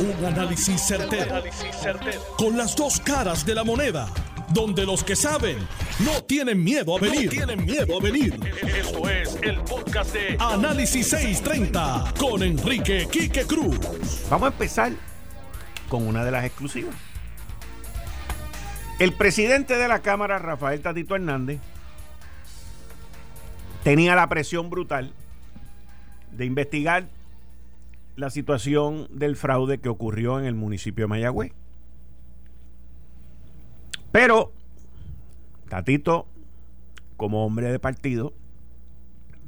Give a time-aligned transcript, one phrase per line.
[0.00, 1.42] Un análisis certero,
[2.36, 4.08] Con las dos caras de la moneda.
[4.50, 5.58] Donde los que saben
[5.98, 7.28] no tienen miedo a venir.
[7.30, 8.38] tienen miedo a venir.
[8.62, 13.76] Esto es el podcast de Análisis 630 con Enrique Quique Cruz.
[14.30, 14.92] Vamos a empezar
[15.88, 16.94] con una de las exclusivas.
[19.00, 21.58] El presidente de la Cámara, Rafael Tatito Hernández,
[23.82, 25.12] tenía la presión brutal
[26.30, 27.08] de investigar
[28.18, 31.52] la situación del fraude que ocurrió en el municipio de Mayagüez.
[34.10, 34.52] Pero
[35.68, 36.26] Tatito,
[37.16, 38.34] como hombre de partido,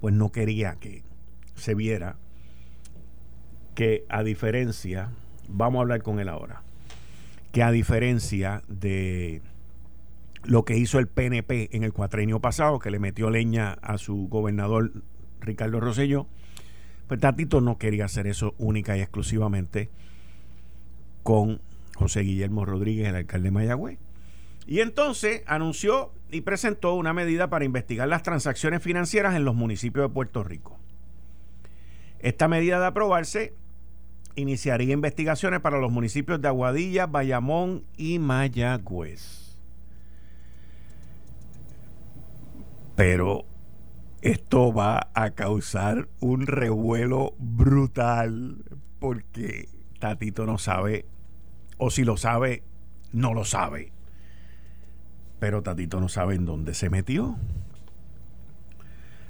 [0.00, 1.02] pues no quería que
[1.56, 2.16] se viera
[3.74, 5.10] que a diferencia,
[5.48, 6.62] vamos a hablar con él ahora,
[7.50, 9.42] que a diferencia de
[10.44, 14.28] lo que hizo el PNP en el cuatrenio pasado, que le metió leña a su
[14.28, 14.92] gobernador
[15.40, 16.28] Ricardo Rosselló,
[17.10, 19.88] pues Tatito no quería hacer eso única y exclusivamente
[21.24, 21.60] con
[21.96, 23.98] José Guillermo Rodríguez, el alcalde de Mayagüez.
[24.68, 30.08] Y entonces anunció y presentó una medida para investigar las transacciones financieras en los municipios
[30.08, 30.78] de Puerto Rico.
[32.20, 33.54] Esta medida de aprobarse
[34.36, 39.58] iniciaría investigaciones para los municipios de Aguadilla, Bayamón y Mayagüez.
[42.94, 43.49] Pero
[44.22, 48.64] esto va a causar un revuelo brutal
[48.98, 49.68] porque
[49.98, 51.06] Tatito no sabe,
[51.78, 52.62] o si lo sabe,
[53.12, 53.92] no lo sabe.
[55.38, 57.36] Pero Tatito no sabe en dónde se metió.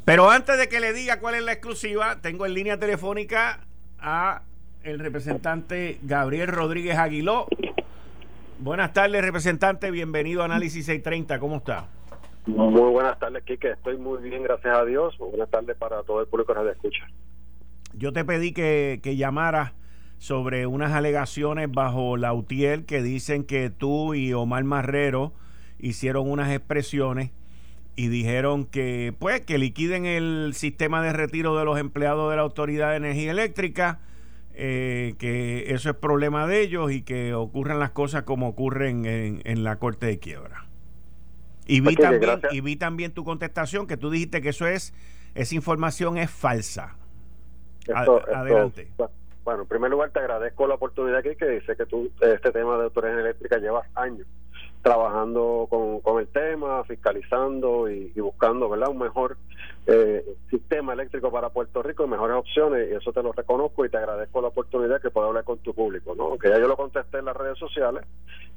[0.04, 3.60] Pero antes de que le diga cuál es la exclusiva, tengo en línea telefónica
[4.00, 4.42] a
[4.82, 7.46] el representante Gabriel Rodríguez Aguiló.
[8.58, 9.90] Buenas tardes, representante.
[9.90, 11.38] Bienvenido a Análisis 630.
[11.38, 11.86] ¿Cómo está?
[12.46, 13.72] Muy buenas tardes, Kike.
[13.72, 15.16] Estoy muy bien, gracias a Dios.
[15.18, 17.06] Buenas tardes para todo el público que nos escucha.
[17.92, 19.72] Yo te pedí que, que llamaras
[20.18, 25.32] sobre unas alegaciones bajo la UTIEL que dicen que tú y Omar Marrero
[25.78, 27.30] hicieron unas expresiones
[27.96, 32.42] y dijeron que pues que liquiden el sistema de retiro de los empleados de la
[32.42, 34.00] Autoridad de Energía Eléctrica,
[34.54, 39.42] eh, que eso es problema de ellos y que ocurran las cosas como ocurren en,
[39.44, 40.69] en la Corte de Quiebra.
[41.70, 44.92] Y vi, también, y vi también tu contestación, que tú dijiste que eso es,
[45.36, 46.96] esa información es falsa.
[47.94, 48.90] adelante.
[49.44, 52.76] bueno, en primer lugar te agradezco la oportunidad aquí que dice que tú este tema
[52.76, 54.26] de autoridad eléctrica llevas años
[54.82, 58.88] trabajando con, con el tema, fiscalizando y, buscando ¿verdad?
[58.88, 59.36] un mejor
[59.86, 63.90] eh, sistema eléctrico para Puerto Rico y mejores opciones, y eso te lo reconozco y
[63.90, 66.24] te agradezco la oportunidad que pueda hablar con tu público, ¿no?
[66.24, 68.04] Aunque ya yo lo contesté en las redes sociales,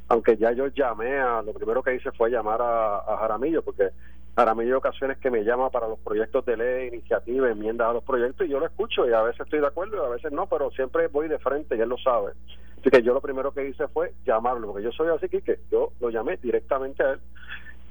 [0.08, 3.90] aunque ya yo llamé a, lo primero que hice fue llamar a, Jaramillo, porque
[4.36, 8.04] Jaramillo hay ocasiones que me llama para los proyectos de ley, iniciativas, enmiendas a los
[8.04, 10.48] proyectos, y yo lo escucho, y a veces estoy de acuerdo y a veces no,
[10.48, 12.34] pero siempre voy de frente, y él lo sabe.
[12.80, 15.94] Así que yo lo primero que hice fue llamarlo, porque yo soy así que yo
[16.02, 17.20] lo llamé directamente a él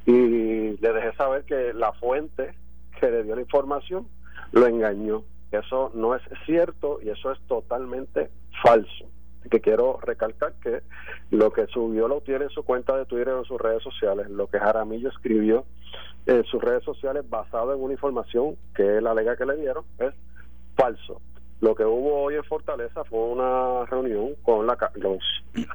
[0.05, 2.55] y le dejé saber que la fuente
[3.01, 4.07] que le dio la información
[4.53, 5.25] lo engañó.
[5.51, 8.31] Eso no es cierto y eso es totalmente
[8.63, 9.07] falso.
[9.51, 10.83] Que quiero recalcar que
[11.31, 14.31] lo que subió lo tiene en su cuenta de Twitter o en sus redes sociales,
[14.31, 15.65] lo que Jaramillo escribió
[16.27, 20.15] en sus redes sociales basado en una información que él alega que le dieron es
[20.77, 21.21] falso.
[21.61, 25.19] Lo que hubo hoy en Fortaleza fue una reunión con la, los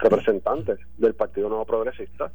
[0.01, 2.29] representantes del Partido Nuevo Progresista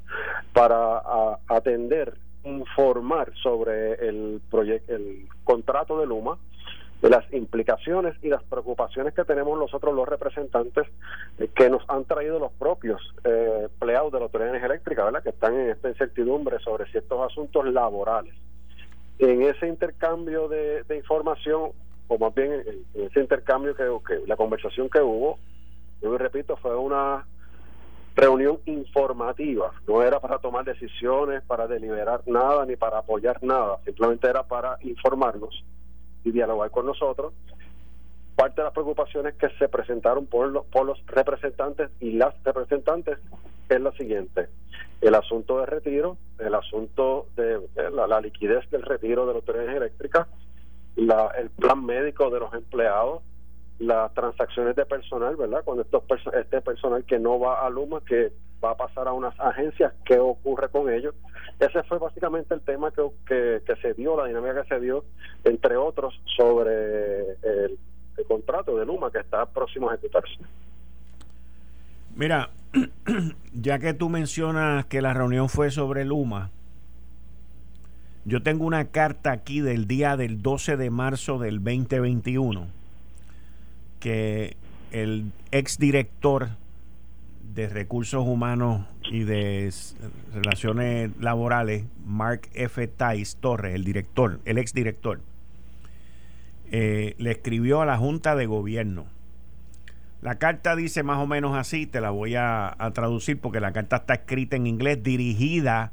[0.55, 1.03] para
[1.49, 2.15] atender,
[2.45, 6.39] informar sobre el proyecto, el contrato de Luma,
[7.03, 10.87] de las implicaciones y las preocupaciones que tenemos nosotros los representantes
[11.39, 15.23] eh, que nos han traído los propios eh, de la Autoridad Eléctrica, ¿verdad?
[15.23, 18.35] que están en esta incertidumbre sobre ciertos asuntos laborales.
[19.19, 21.73] En ese intercambio de información
[22.13, 25.39] o más bien en, ese intercambio que, la conversación que hubo,
[26.01, 27.25] yo repito, fue una
[28.15, 34.29] reunión informativa, no era para tomar decisiones, para deliberar nada, ni para apoyar nada, simplemente
[34.29, 35.65] era para informarnos
[36.25, 37.33] y dialogar con nosotros.
[38.37, 43.19] Parte de las preocupaciones que se presentaron por los, por los representantes y las representantes
[43.69, 44.49] es la siguiente.
[45.01, 47.61] El asunto de retiro, el asunto de
[47.93, 50.29] la, la liquidez del retiro de la autoridad eléctrica,
[50.97, 53.23] la, el plan médico de los empleados,
[53.79, 55.63] las transacciones de personal, ¿verdad?
[55.65, 56.05] Cuando estos
[56.35, 58.33] este personal que no va a Luma, que
[58.63, 61.15] va a pasar a unas agencias, ¿qué ocurre con ellos?
[61.59, 65.05] Ese fue básicamente el tema que, que, se dio, la dinámica que se dio,
[65.45, 67.79] entre otros, sobre el,
[68.17, 70.39] el contrato de Luma que está próximo a ejecutarse.
[72.15, 72.51] Mira,
[73.53, 76.51] ya que tú mencionas que la reunión fue sobre Luma,
[78.25, 82.69] yo tengo una carta aquí del día del 12 de marzo del 2021
[83.99, 84.57] que
[84.91, 86.51] el exdirector
[87.55, 89.73] de Recursos Humanos y de
[90.33, 92.87] Relaciones Laborales, Mark F.
[92.89, 95.21] Tais Torres, el director, el exdirector,
[96.71, 99.07] eh, le escribió a la Junta de Gobierno.
[100.23, 103.73] La carta dice más o menos así, te la voy a, a traducir porque la
[103.73, 105.93] carta está escrita en inglés, dirigida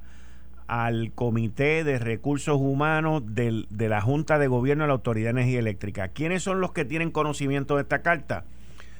[0.67, 5.59] al Comité de Recursos Humanos de la Junta de Gobierno de la Autoridad de Energía
[5.59, 6.09] Eléctrica.
[6.09, 8.45] ¿Quiénes son los que tienen conocimiento de esta carta?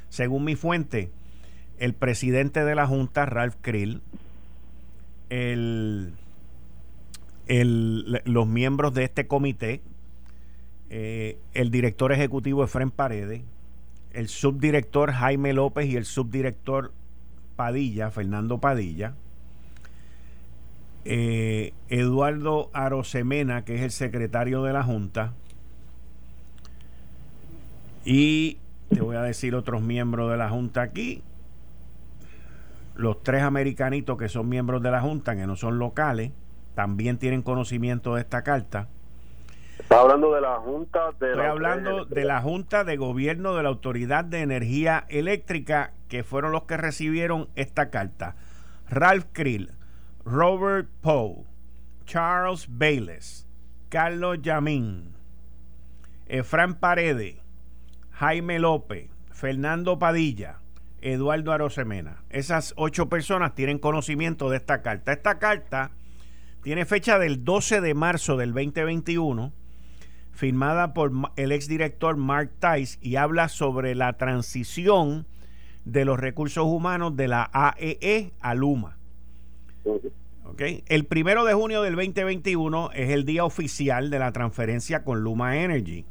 [0.10, 1.12] Según mi fuente,
[1.80, 4.02] el presidente de la Junta, Ralph Krill,
[5.30, 6.14] el,
[8.26, 9.82] los miembros de este comité,
[10.90, 13.42] eh, el director ejecutivo Efren Paredes,
[14.14, 16.92] el subdirector Jaime López y el subdirector
[17.56, 19.14] Padilla, Fernando Padilla,
[21.06, 25.34] eh, Eduardo Arosemena, que es el secretario de la Junta,
[28.04, 28.58] y
[28.90, 31.22] te voy a decir otros miembros de la Junta aquí,
[33.00, 36.34] los tres americanitos que son miembros de la Junta, que no son locales,
[36.76, 38.90] también tienen conocimiento de esta carta.
[39.80, 43.70] Está hablando de la Junta de Estoy hablando de la Junta de Gobierno de la
[43.70, 48.36] Autoridad de Energía Eléctrica, que fueron los que recibieron esta carta.
[48.90, 49.72] Ralph Krill,
[50.26, 51.46] Robert Poe,
[52.06, 53.48] Charles Bayless,
[53.88, 55.14] Carlos Yamín,
[56.28, 57.38] Efran Paredes,
[58.12, 60.58] Jaime López, Fernando Padilla,
[61.02, 62.24] Eduardo Arosemena.
[62.30, 65.14] Esas ocho personas tienen conocimiento de esta carta.
[65.14, 65.92] Esta carta
[66.62, 69.54] tiene fecha del 12 de marzo del 2021,
[70.32, 75.26] firmada por el exdirector Mark Tice y habla sobre la transición
[75.86, 78.98] de los recursos humanos de la AEE e a Luma.
[80.88, 85.58] El primero de junio del 2021 es el día oficial de la transferencia con Luma
[85.58, 86.06] Energy.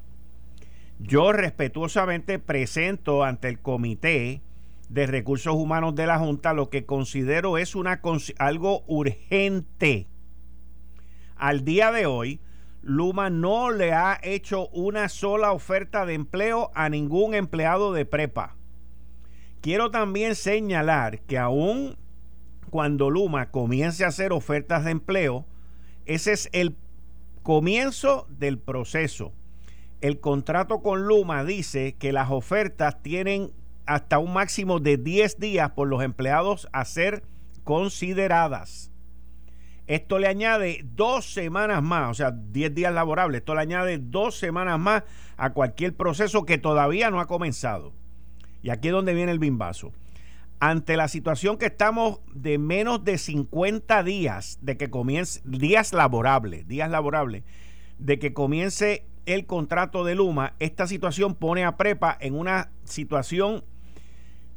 [0.98, 4.40] Yo respetuosamente presento ante el Comité
[4.88, 8.00] de Recursos Humanos de la Junta lo que considero es una,
[8.38, 10.06] algo urgente.
[11.36, 12.40] Al día de hoy,
[12.82, 18.56] Luma no le ha hecho una sola oferta de empleo a ningún empleado de prepa.
[19.60, 21.96] Quiero también señalar que aún
[22.70, 25.46] cuando Luma comience a hacer ofertas de empleo,
[26.06, 26.76] ese es el
[27.42, 29.32] comienzo del proceso.
[30.00, 33.52] El contrato con Luma dice que las ofertas tienen
[33.88, 37.24] hasta un máximo de 10 días por los empleados a ser
[37.64, 38.92] consideradas.
[39.86, 43.40] Esto le añade dos semanas más, o sea, 10 días laborables.
[43.40, 45.04] Esto le añade dos semanas más
[45.38, 47.94] a cualquier proceso que todavía no ha comenzado.
[48.62, 49.92] Y aquí es donde viene el bimbazo
[50.60, 56.68] ante la situación que estamos de menos de 50 días de que comience, días laborables,
[56.68, 57.44] días laborables,
[57.98, 63.64] de que comience el contrato de Luma, esta situación pone a Prepa en una situación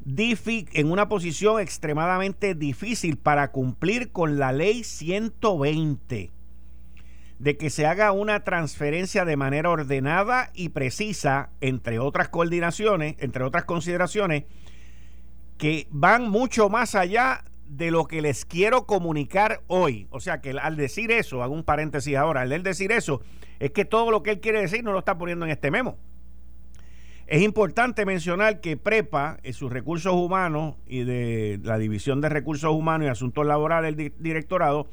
[0.06, 6.32] en una posición extremadamente difícil para cumplir con la ley 120
[7.42, 13.44] de que se haga una transferencia de manera ordenada y precisa, entre otras coordinaciones, entre
[13.44, 14.44] otras consideraciones,
[15.58, 20.08] que van mucho más allá de lo que les quiero comunicar hoy.
[20.12, 23.22] O sea que al decir eso, hago un paréntesis ahora, al decir eso,
[23.60, 25.98] es que todo lo que él quiere decir no lo está poniendo en este memo.
[27.32, 32.74] Es importante mencionar que PREPA, en sus recursos humanos y de la División de Recursos
[32.74, 34.90] Humanos y Asuntos Laborales del Directorado,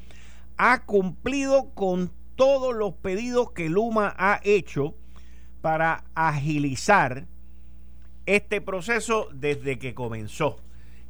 [0.55, 4.95] ha cumplido con todos los pedidos que Luma ha hecho
[5.59, 7.27] para agilizar
[8.25, 10.61] este proceso desde que comenzó.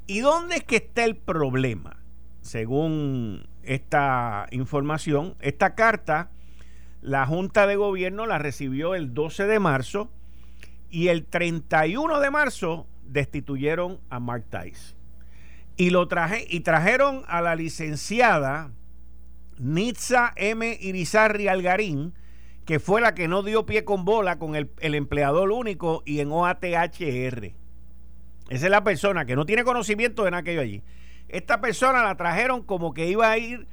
[0.08, 2.01] ¿Y dónde es que está el problema?
[2.42, 6.32] Según esta información, esta carta,
[7.01, 10.10] la Junta de Gobierno la recibió el 12 de marzo
[10.89, 14.96] y el 31 de marzo destituyeron a Mark Tice.
[15.77, 18.72] Y, lo traje, y trajeron a la licenciada
[19.58, 20.77] Nitza M.
[20.79, 22.13] Irizarri Algarín,
[22.65, 26.31] que fue la que no dio pie con bola con el, empleador único y en
[26.31, 27.53] OATHR.
[28.50, 30.84] Esa es la persona que no tiene conocimiento de nada que allí.
[31.27, 33.67] Esta persona la trajeron como que iba a ir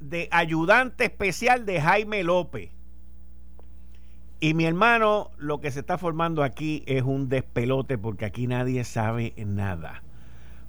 [0.00, 2.70] de ayudante especial de Jaime López.
[4.42, 8.82] Y mi hermano, lo que se está formando aquí es un despelote porque aquí nadie
[8.82, 10.02] sabe nada.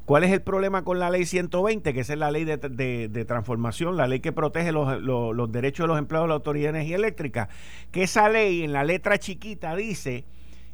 [0.05, 1.91] ¿Cuál es el problema con la ley 120?
[1.91, 6.25] Que es la ley de, transformación, la ley que protege los, derechos de los empleados
[6.25, 7.49] de la Autoridad de Energía Eléctrica.
[7.91, 10.23] Que esa ley en la letra chiquita dice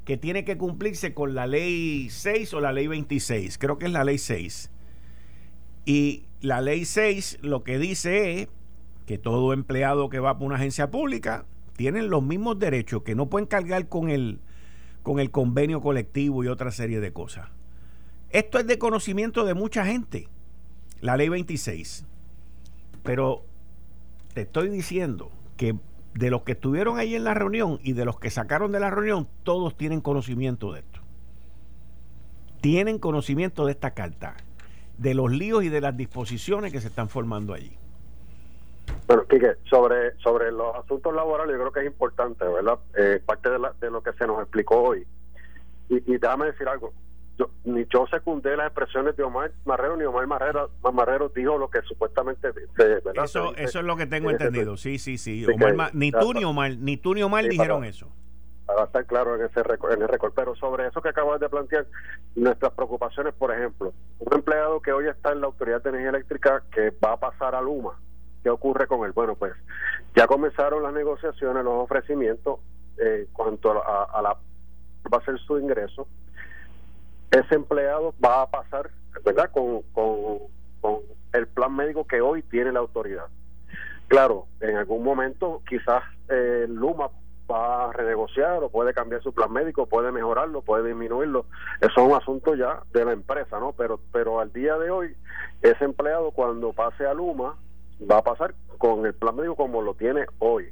[0.04, 3.60] que tiene que cumplirse con la ley 6 o la ley 26.
[3.60, 4.72] Creo que es la ley 6.
[5.86, 8.50] Y la ley 6 lo que dice es
[9.06, 11.46] que todo empleado que va por una agencia pública
[11.80, 14.42] tiene los mismos derechos, que no pueden cargar con el
[15.02, 17.48] con el convenio colectivo y otra serie de cosas.
[18.32, 20.28] Esto es de conocimiento de mucha gente,
[21.00, 22.06] la ley 26.
[23.02, 23.46] Pero
[24.34, 25.78] te estoy diciendo que
[26.16, 28.90] de los que estuvieron ahí en la reunión y de los que sacaron de la
[28.90, 31.00] reunión, todos tienen conocimiento de esto.
[32.60, 34.36] Tienen conocimiento de esta carta,
[34.98, 37.79] de los líos y de las disposiciones que se están formando allí.
[39.08, 42.80] Bueno, Quique, sobre, sobre los asuntos laborales, yo creo que es importante, ¿verdad?
[42.98, 45.06] Eh, parte de, de lo que se nos explicó hoy.
[45.90, 46.94] Y, y déjame decir algo,
[47.38, 51.70] yo, ni yo secundé las expresiones de Omar Marrero, ni Omar Marrero, Marrero dijo lo
[51.70, 52.52] que supuestamente...
[52.78, 53.24] ¿verdad?
[53.24, 55.46] Eso, eso es lo que tengo entendido, sí, sí, sí.
[55.94, 58.12] ni tú ni Omar, ni tú ni Omar dijeron eso
[58.70, 60.34] para estar claro en ese en el récord.
[60.36, 61.88] Pero sobre eso que acabas de plantear,
[62.36, 66.64] nuestras preocupaciones, por ejemplo, un empleado que hoy está en la Autoridad de Energía Eléctrica
[66.72, 68.00] que va a pasar a Luma,
[68.44, 69.12] ¿qué ocurre con él?
[69.14, 69.54] Bueno, pues
[70.16, 72.60] ya comenzaron las negociaciones, los ofrecimientos
[72.98, 74.38] eh, cuanto a, a la
[75.12, 76.08] va a ser su ingreso
[77.32, 78.90] ese empleado va a pasar,
[79.24, 80.50] ¿verdad?, con, con,
[81.32, 83.26] el plan médico que hoy tiene la autoridad.
[84.08, 87.12] Claro, en algún momento quizás eh, Luma
[87.52, 91.46] va a renegociar o puede cambiar su plan médico, puede mejorarlo, puede disminuirlo.
[91.82, 93.74] Eso es un asunto ya de la empresa, ¿no?
[93.74, 95.16] Pero, pero al día de hoy,
[95.62, 97.56] ese empleado cuando pase a Luma
[98.10, 100.70] va a pasar con el plan médico como lo tiene hoy.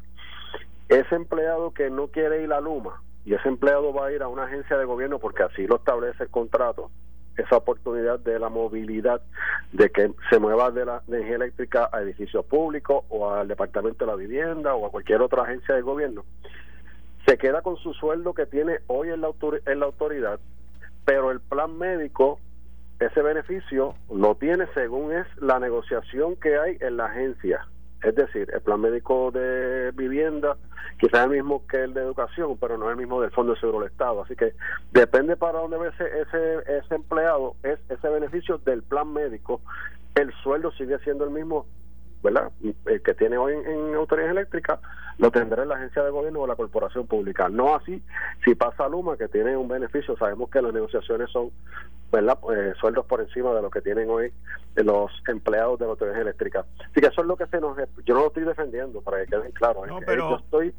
[0.90, 4.30] Ese empleado que no quiere ir a Luma, y ese empleado va a ir a
[4.30, 6.90] una agencia de gobierno porque así lo establece el contrato,
[7.36, 9.22] esa oportunidad de la movilidad,
[9.74, 14.12] de que se mueva de la energía eléctrica a edificios públicos o al Departamento de
[14.12, 16.24] la Vivienda o a cualquier otra agencia de gobierno,
[17.26, 19.30] se queda con su sueldo que tiene hoy en la,
[19.66, 20.40] en la autoridad,
[21.04, 22.40] pero el plan médico,
[23.00, 27.68] ese beneficio lo tiene según es la negociación que hay en la agencia.
[28.04, 30.56] Es decir, el plan médico de vivienda
[31.00, 33.54] quizás es el mismo que el de educación, pero no es el mismo del Fondo
[33.54, 34.24] de Seguro del Estado.
[34.24, 34.54] Así que
[34.92, 39.62] depende para dónde ve ese, ese, ese empleado, es ese beneficio del plan médico.
[40.16, 41.68] El sueldo sigue siendo el mismo
[42.24, 42.52] ¿verdad?
[42.86, 44.80] El que tiene hoy en, autoridad eléctrica
[45.18, 47.50] lo tendrá en la agencia de gobierno o la corporación pública.
[47.50, 48.02] No así
[48.46, 51.52] si pasa Luma, que tiene un beneficio, sabemos que las negociaciones son,
[52.12, 52.38] ¿verdad?
[52.40, 54.32] Pues, sueldos por encima de lo que tienen hoy
[54.76, 56.66] los empleados de la autoridad eléctrica.
[56.80, 57.78] Así que eso es lo que se nos...
[58.06, 59.88] Yo no lo estoy defendiendo, para que queden claros.
[59.88, 60.30] No, pero...
[60.30, 60.74] Yo estoy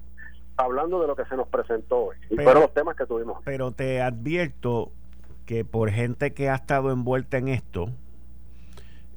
[0.57, 2.17] hablando de lo que se nos presentó hoy.
[2.31, 3.41] Y fueron los temas que tuvimos.
[3.45, 4.93] Pero te advierto
[5.47, 7.89] que por gente que ha estado envuelta en esto,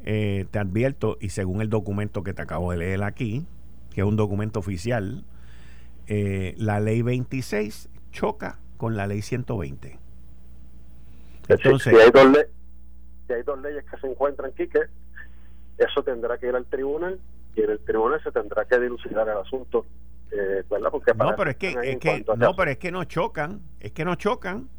[0.03, 3.46] eh, te advierto, y según el documento que te acabo de leer aquí,
[3.93, 5.24] que es un documento oficial,
[6.08, 10.00] eh, la ley 26 choca con la ley 120.
[11.48, 12.38] Entonces, si, hay dos
[13.29, 14.81] hay dos leyes que se encuentran aquí, que
[15.77, 17.20] eso tendrá que ir al tribunal
[17.55, 19.86] y en el tribunal se tendrá que dilucidar el asunto.
[20.31, 23.91] Eh, Porque no, pero es que, es que no, pero es que no chocan, es
[23.91, 24.70] que no chocan.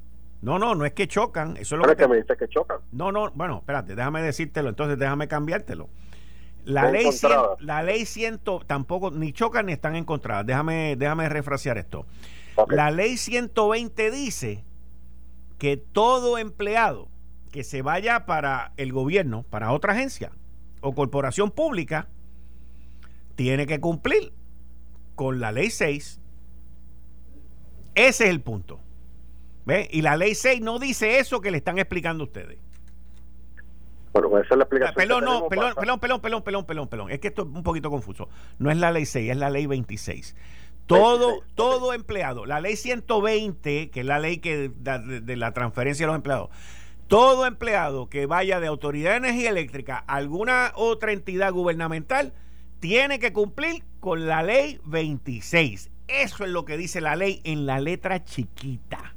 [0.43, 1.57] No, no, no es que chocan.
[1.57, 2.79] Eso es lo que, me dice que chocan.
[2.91, 5.89] No, no, bueno, espérate, déjame decírtelo, entonces déjame cambiártelo.
[6.65, 7.07] La ley,
[7.61, 10.45] la ley ciento tampoco ni chocan ni están encontradas.
[10.45, 12.07] Déjame, déjame refrasear esto.
[12.69, 14.65] La ley 120 dice
[15.59, 17.09] que todo empleado
[17.51, 20.33] que se vaya para el gobierno, para otra agencia
[20.81, 22.09] o corporación pública,
[23.37, 24.33] tiene que cumplir
[25.15, 26.21] con la ley 6.
[27.95, 28.81] Ese es el punto.
[29.65, 29.89] ¿Ve?
[29.91, 32.59] Y la ley 6 no dice eso que le están explicando ustedes.
[34.13, 34.95] Bueno, esa es la explicación.
[34.95, 37.11] Pelón, no, pelón, pelón, pelón, pelón, pelón, pelón, pelón.
[37.11, 38.29] Es que esto es un poquito confuso.
[38.59, 40.37] No es la ley 6, es la ley 26.
[40.87, 46.09] Todo, todo empleado, la ley 120, que es la ley que de, la transferencia de
[46.09, 46.51] los empleados,
[47.07, 52.35] todo empleado que vaya de Autoridad de Energía Eléctrica a alguna otra entidad gubernamental
[52.81, 55.91] tiene que cumplir con la ley 26.
[56.09, 59.12] Eso es lo que dice la ley en la letra chiquita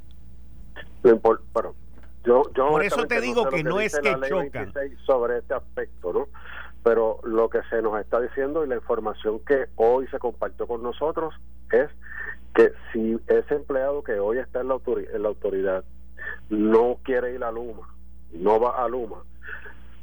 [2.26, 4.72] yo, Por eso te digo que, no es que chocan.
[5.06, 6.28] Sobre este aspecto, ¿no?
[6.82, 10.82] Pero lo que se nos está diciendo y la información que hoy se compartió con
[10.82, 11.34] nosotros
[11.70, 11.88] es
[12.54, 15.84] que si ese empleado que hoy está en la, autoridad, en la autoridad
[16.48, 17.88] no quiere ir a Luma,
[18.32, 19.22] no va a Luma,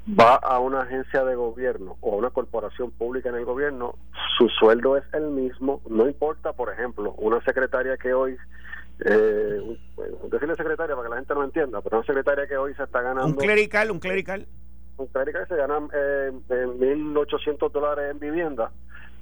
[0.08, 3.96] va a una agencia de gobierno o a una corporación pública en el gobierno,
[4.38, 8.38] su sueldo es el mismo, no importa, por ejemplo, una secretaria que hoy
[9.00, 9.78] eh,
[10.30, 13.02] decirle secretaria para que la gente no entienda, pero una secretaria que hoy se está
[13.02, 13.28] ganando.
[13.28, 14.48] Un clerical, un clerical.
[14.98, 18.72] Un clerical se gana eh, 1.800 dólares en vivienda.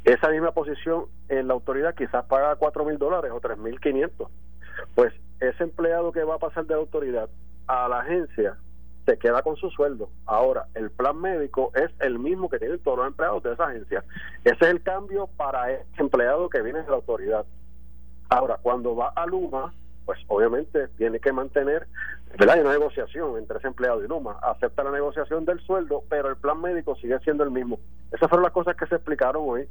[0.04, 4.28] Esa misma posición en la autoridad quizás paga 4.000 dólares o 3.500.
[4.96, 7.30] Pues ese empleado que va a pasar de la autoridad
[7.68, 8.58] a la agencia
[9.06, 10.10] se queda con su sueldo.
[10.26, 14.04] Ahora, el plan médico es el mismo que tienen todos los empleados de esa agencia.
[14.44, 17.46] Ese es el cambio para empleado que viene de la autoridad.
[18.32, 19.74] Ahora, cuando va a Luma,
[20.06, 21.86] pues obviamente tiene que mantener,
[22.38, 22.56] ¿verdad?
[22.56, 26.38] Hay una negociación entre ese empleado y Luma, acepta la negociación del sueldo, pero el
[26.38, 27.78] plan médico sigue siendo el mismo.
[28.10, 29.68] Esas fueron las cosas que se explicaron hoy.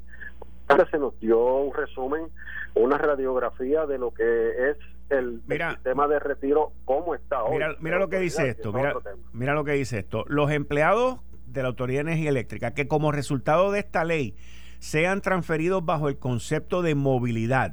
[0.91, 2.29] Se nos dio un resumen,
[2.75, 4.77] una radiografía de lo que es
[5.09, 7.55] el, sistema de retiro, cómo está hoy.
[7.55, 8.93] Mira, mira lo que dice esto, mira,
[9.33, 10.25] mira lo que dice esto.
[10.29, 14.37] Los empleados de la Autoridad de Energía Eléctrica que como resultado de esta ley
[14.81, 17.73] sean transferidos bajo el concepto de movilidad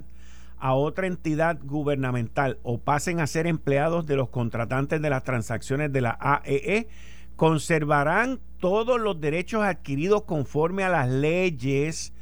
[0.60, 5.92] a otra entidad gubernamental o pasen a ser empleados de los contratantes de las transacciones
[5.92, 6.88] de la AEE, e,
[7.36, 12.14] conservarán todos los derechos adquiridos conforme a las leyes,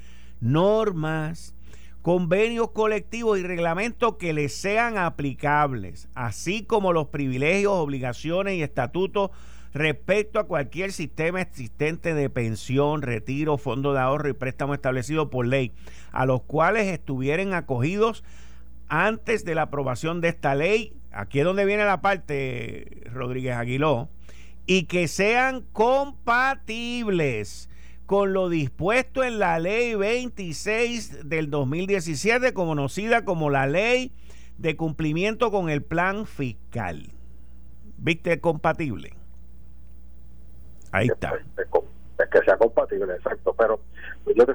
[0.41, 1.55] normas,
[2.01, 9.31] convenios colectivos y reglamentos que les sean aplicables, así como los privilegios, obligaciones y estatutos
[9.75, 15.45] respecto a cualquier sistema existente de pensión, retiro, fondo de ahorro y préstamo establecido por
[15.45, 15.73] ley,
[16.13, 18.23] a los cuales estuvieran acogidos
[18.87, 20.93] antes de la aprobación de esta ley.
[21.11, 24.07] Aquí es donde viene la parte, Rodríguez Aguiló,
[24.65, 27.69] y que sean compatibles
[28.05, 34.13] con lo dispuesto en la ley 26 del 2017, conocida como la ley
[34.57, 37.11] de cumplimiento con el plan fiscal.
[37.97, 38.39] ¿Viste?
[38.39, 39.24] Compatible.
[40.95, 41.33] Ahí está.
[41.57, 43.53] Es, que sea compatible, exacto.
[43.57, 43.79] Pero
[44.23, 44.45] pues, yo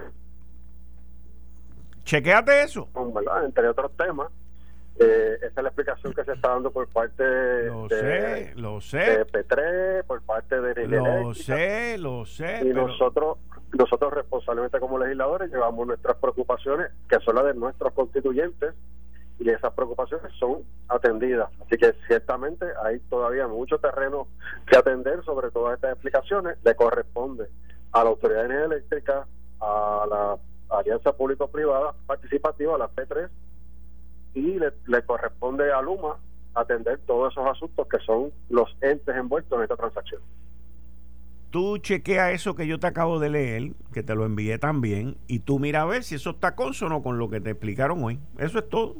[2.05, 2.89] Chequéate eso.
[3.45, 4.31] Entre otros temas,
[4.99, 7.23] eh, esa es la explicación que se está dando por parte
[7.67, 9.27] lo de, sé, lo sé.
[9.27, 12.63] P3, por parte de Lo sé, lo sé.
[12.65, 13.39] Y nosotros,
[13.73, 18.75] nosotros responsablemente como legisladores llevamos nuestras preocupaciones, que son las de nuestros constituyentes,
[19.41, 21.49] y esas preocupaciones son atendidas.
[21.65, 24.29] Así que ciertamente hay todavía mucho terreno
[24.67, 26.59] que atender sobre todas estas explicaciones.
[26.63, 27.49] Le corresponde
[27.93, 29.27] a la Autoridad de Energía Eléctrica,
[29.61, 33.31] a la Alianza Público-Privada Participativa, a la P3,
[34.35, 36.19] y le, corresponde a Luma
[36.55, 40.21] atender todos esos asuntos que son los entes envueltos en esta transacción.
[41.49, 45.41] Tú chequea eso que yo te acabo de leer, que te lo envié también, y
[45.41, 48.21] tú mira a ver si eso está consono con lo que te explicaron hoy.
[48.39, 48.97] Eso es todo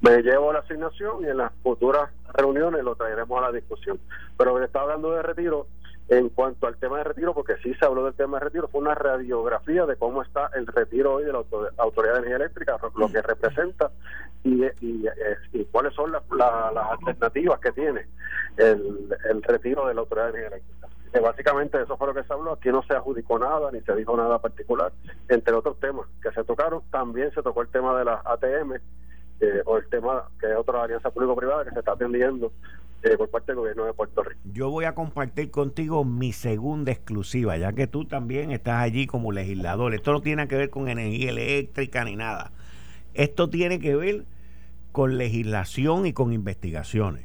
[0.00, 3.98] me llevo la asignación y en las futuras reuniones lo traeremos a la discusión.
[4.36, 5.66] Pero me está hablando de retiro,
[6.08, 8.80] en cuanto al tema de retiro, porque sí se habló del tema de retiro, fue
[8.80, 11.44] una radiografía de cómo está el retiro hoy de la
[11.78, 13.90] Autoridad de Energía Eléctrica, lo que representa
[14.42, 16.22] y, y, cuáles son las,
[16.90, 18.06] alternativas que tiene
[18.56, 21.20] el, retiro de la Autoridad de Energía Eléctrica.
[21.22, 24.16] básicamente eso fue lo que se habló, aquí no se adjudicó nada ni se dijo
[24.16, 24.92] nada particular,
[25.28, 28.80] entre otros temas que se tocaron, también se tocó el tema de las ATM,
[29.64, 32.52] o el tema que es otra alianza público-privada que se está atendiendo
[33.02, 34.40] eh, por parte del gobierno de Puerto Rico.
[34.52, 39.32] Yo voy a compartir contigo mi segunda exclusiva, ya que tú también estás allí como
[39.32, 39.94] legislador.
[39.94, 42.52] Esto no tiene que ver con energía eléctrica ni nada.
[43.14, 44.24] Esto tiene que ver
[44.92, 47.24] con legislación y con investigaciones.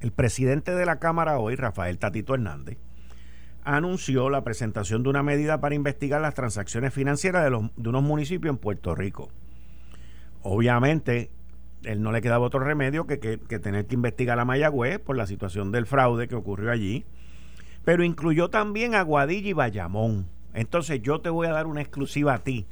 [0.00, 2.78] El presidente de la Cámara hoy, Rafael Tatito Hernández,
[3.62, 8.02] anunció la presentación de una medida para investigar las transacciones financieras de, los, de unos
[8.02, 9.30] municipios en Puerto Rico
[10.44, 11.30] obviamente
[11.82, 15.72] él no le quedaba otro remedio que, tener que investigar a Mayagüez por la situación
[15.72, 17.04] del fraude que ocurrió allí,
[17.84, 20.28] pero incluyó también a Guadilla y Bayamón.
[20.52, 22.66] Entonces yo te voy a dar una exclusiva a ti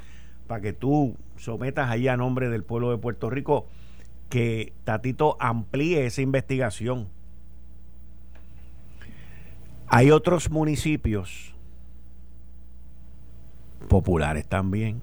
[0.47, 3.67] para que tú sometas ahí a nombre del pueblo de Puerto Rico
[4.29, 7.09] que Tatito amplíe esa investigación.
[9.89, 11.55] Hay otros municipios
[13.89, 15.03] populares también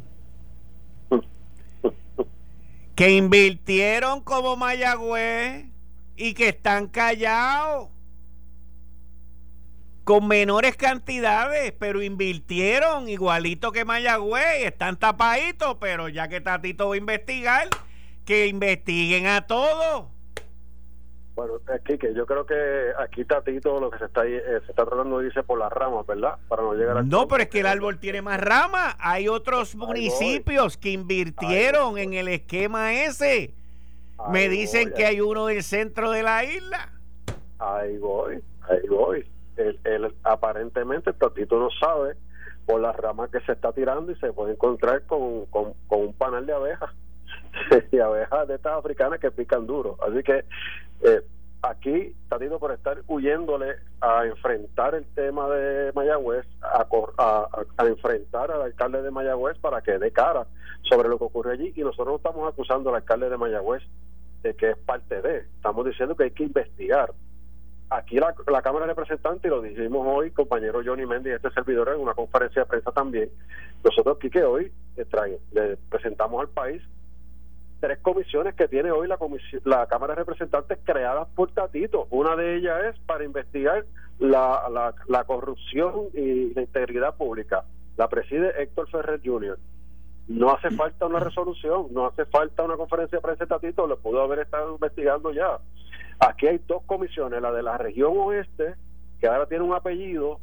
[2.99, 5.67] que invirtieron como Mayagüez
[6.17, 7.87] y que están callados
[10.03, 16.95] con menores cantidades, pero invirtieron igualito que Mayagüez, están tapaditos, pero ya que Tatito va
[16.95, 17.69] a investigar,
[18.25, 20.07] que investiguen a todos.
[21.39, 24.85] Bueno, aquí que yo creo que aquí Tatito lo que se está eh, se está
[24.85, 26.37] tratando dice por las ramas, ¿verdad?
[26.49, 28.97] Para no llegar a No, pero es que el árbol tiene más ramas.
[28.99, 33.53] Hay otros municipios que invirtieron en el esquema ese.
[34.29, 36.91] Me dicen que hay uno del centro de la isla.
[37.59, 39.25] Ahí voy, ahí voy.
[39.55, 42.17] El, aparentemente Tatito no sabe
[42.65, 46.13] por las ramas que se está tirando y se puede encontrar con, con, con un
[46.13, 46.91] panel de abejas
[47.91, 49.97] y abejas de estas africanas que pican duro.
[50.01, 50.45] Así que
[51.01, 51.21] eh,
[51.61, 56.87] aquí Tatito por estar huyéndole a enfrentar el tema de Mayagüez, a,
[57.77, 60.47] a, enfrentar al alcalde de Mayagüez para que dé cara
[60.83, 63.83] sobre lo que ocurre allí y nosotros no estamos acusando al alcalde de Mayagüez
[64.43, 67.11] de que es parte de, estamos diciendo que hay que investigar.
[67.89, 71.99] Aquí la, Cámara de Representantes, y lo dijimos hoy, compañero Johnny Mendy, este servidor en
[71.99, 73.31] una conferencia de prensa también,
[73.83, 76.83] nosotros aquí que hoy le, le presentamos al país
[77.79, 79.17] tres comisiones que tiene hoy la,
[79.65, 82.07] la Cámara de Representantes creadas por Tatito.
[82.09, 83.85] Una de ellas es para investigar
[84.19, 87.63] la, la, corrupción y la integridad pública.
[87.97, 89.57] La preside Héctor Ferrer Jr.
[90.27, 94.21] No hace falta una resolución, no hace falta una conferencia de prensa Tatito, lo pudo
[94.21, 95.59] haber estado investigando ya.
[96.19, 98.75] Aquí hay dos comisiones, la de la región oeste,
[99.19, 100.39] que ahora tiene un apellido,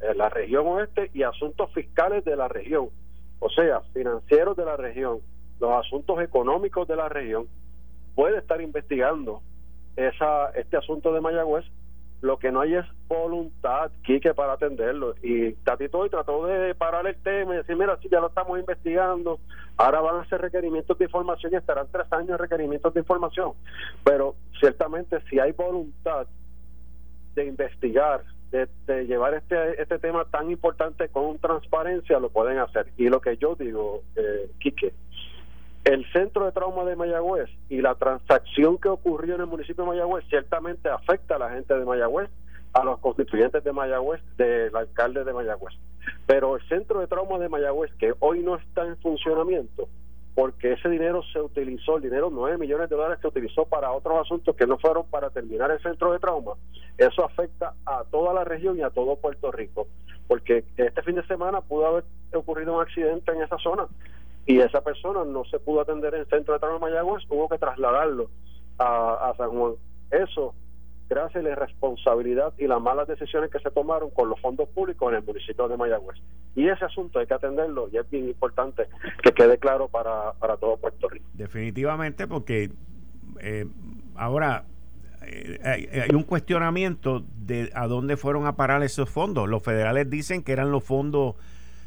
[0.00, 2.90] en la región oeste, y asuntos fiscales de la región,
[3.40, 5.20] o sea, financieros de la región
[5.60, 7.46] los asuntos económicos de la región,
[8.14, 9.42] puede estar investigando
[9.96, 11.64] esa, este asunto de Mayagüez.
[12.22, 15.14] Lo que no hay es voluntad, Quique, para atenderlo.
[15.22, 18.58] Y Tatito hoy trató de parar el tema y decir, mira, si ya lo estamos
[18.58, 19.40] investigando,
[19.78, 23.52] ahora van a hacer requerimientos de información y estarán tres años de requerimientos de información.
[24.04, 26.26] Pero ciertamente si hay voluntad
[27.34, 32.92] de investigar, de, llevar este, este tema tan importante con transparencia, lo pueden hacer.
[32.98, 34.92] Y lo que yo digo, eh, Quique,
[35.92, 39.90] el centro de trauma de Mayagüez y la transacción que ocurrió en el municipio de
[39.90, 42.30] Mayagüez ciertamente afecta a la gente de Mayagüez,
[42.74, 45.74] a los constituyentes de Mayagüez, del alcalde de Mayagüez.
[46.26, 49.88] Pero el centro de trauma de Mayagüez, que hoy no está en funcionamiento,
[50.36, 54.16] porque ese dinero se utilizó, el dinero, 9 millones de dólares se utilizó para otros
[54.20, 56.52] asuntos que no fueron para terminar el centro de trauma,
[56.98, 59.88] eso afecta a toda la región y a todo Puerto Rico,
[60.28, 63.88] porque este fin de semana pudo haber ocurrido un accidente en esa zona
[64.46, 67.48] y esa persona no se pudo atender en el centro de trauma de Mayagüez, hubo
[67.48, 68.30] que trasladarlo
[68.78, 69.74] a, San Juan.
[70.10, 70.54] Eso
[71.08, 75.10] gracias a la irresponsabilidad y las malas decisiones que se tomaron con los fondos públicos
[75.10, 76.18] en el municipio de Mayagüez.
[76.54, 78.86] Y ese asunto hay que atenderlo y es bien importante
[79.22, 81.26] que quede claro para, para todo Puerto Rico.
[81.34, 82.70] Definitivamente, porque
[83.40, 83.66] eh,
[84.14, 84.64] ahora
[85.22, 89.48] eh, hay, un cuestionamiento de a dónde fueron a parar esos fondos.
[89.48, 91.36] Los federales dicen que eran los fondos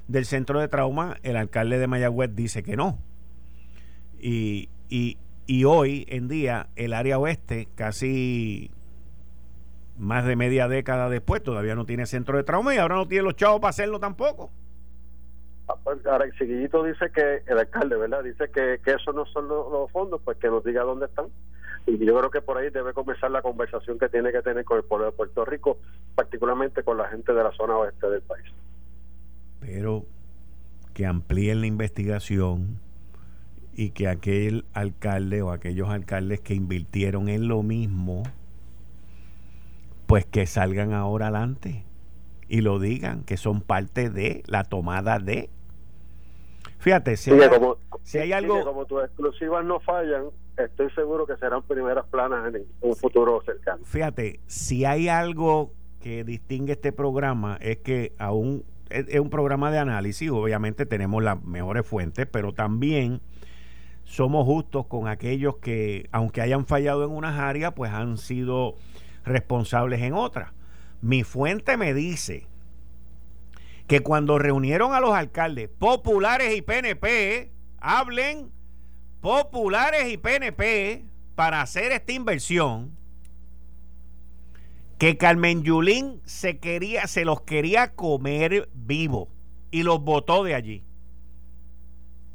[0.07, 2.99] del centro de trauma, el alcalde de Mayagüez dice que no.
[4.19, 8.71] Y, y, y hoy en día el área oeste, casi
[9.97, 13.23] más de media década después, todavía no tiene centro de trauma y ahora no tiene
[13.23, 14.51] los chavos para hacerlo tampoco.
[15.67, 18.23] Ah, pues, ahora el Chiquillito dice que, el alcalde, ¿verdad?
[18.23, 21.27] Dice que, que eso no son los, fondos, pues que nos diga dónde están.
[21.85, 24.77] Y yo creo que por ahí debe comenzar la conversación que tiene que tener con
[24.77, 25.77] el pueblo de Puerto Rico,
[26.15, 28.45] particularmente con la gente de la zona oeste del país
[29.63, 30.05] pero
[30.93, 32.79] que amplíen la investigación
[33.73, 38.23] y que aquel alcalde o aquellos alcaldes que invirtieron en lo mismo,
[40.05, 41.85] pues que salgan ahora adelante
[42.49, 45.49] y lo digan, que son parte de la tomada de.
[46.79, 48.65] Fíjate, si, hay, como, si hay algo...
[48.65, 50.25] como tus exclusivas no fallan,
[50.57, 53.85] estoy seguro que serán primeras planas en un futuro cercano.
[53.85, 55.71] Fíjate, si hay algo
[56.01, 61.43] que distingue este programa es que aún es, un programa de análisis, obviamente tenemos las
[61.43, 63.21] mejores fuentes, pero también
[64.03, 68.75] somos justos con aquellos que, aunque hayan fallado en unas áreas, pues han sido
[69.25, 70.51] responsables en otras.
[71.01, 72.47] Mi fuente me dice
[73.87, 78.51] que cuando reunieron a los alcaldes populares y PNP, hablen
[79.21, 82.97] populares y PNP para hacer esta inversión,
[85.03, 89.27] que Carmen Yulín se quería, se los quería comer vivo
[89.69, 90.85] y los votó de allí.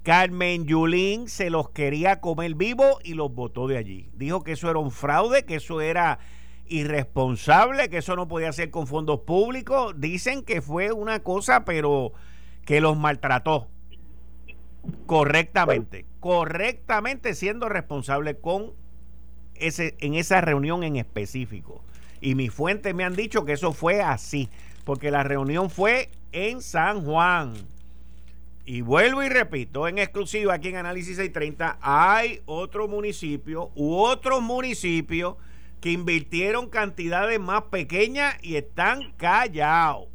[0.02, 4.10] Carmen Yulín se los quería comer vivo y los votó de allí.
[4.12, 6.18] Dijo que eso era un fraude, que eso era
[6.66, 9.94] irresponsable, que eso no podía ser con fondos públicos.
[9.96, 12.12] Dicen que fue una cosa, pero
[12.66, 13.68] que los maltrató
[15.06, 18.74] correctamente, correctamente siendo responsable con
[19.54, 21.82] ese en esa reunión en específico.
[22.20, 24.48] Y mis fuentes me han dicho que eso fue así,
[24.84, 27.54] porque la reunión fue en San Juan.
[28.64, 34.42] Y vuelvo y repito, en exclusiva aquí en Análisis 630, hay otro municipio u otros
[34.42, 35.36] municipios
[35.80, 40.08] que invirtieron cantidades más pequeñas y están callados.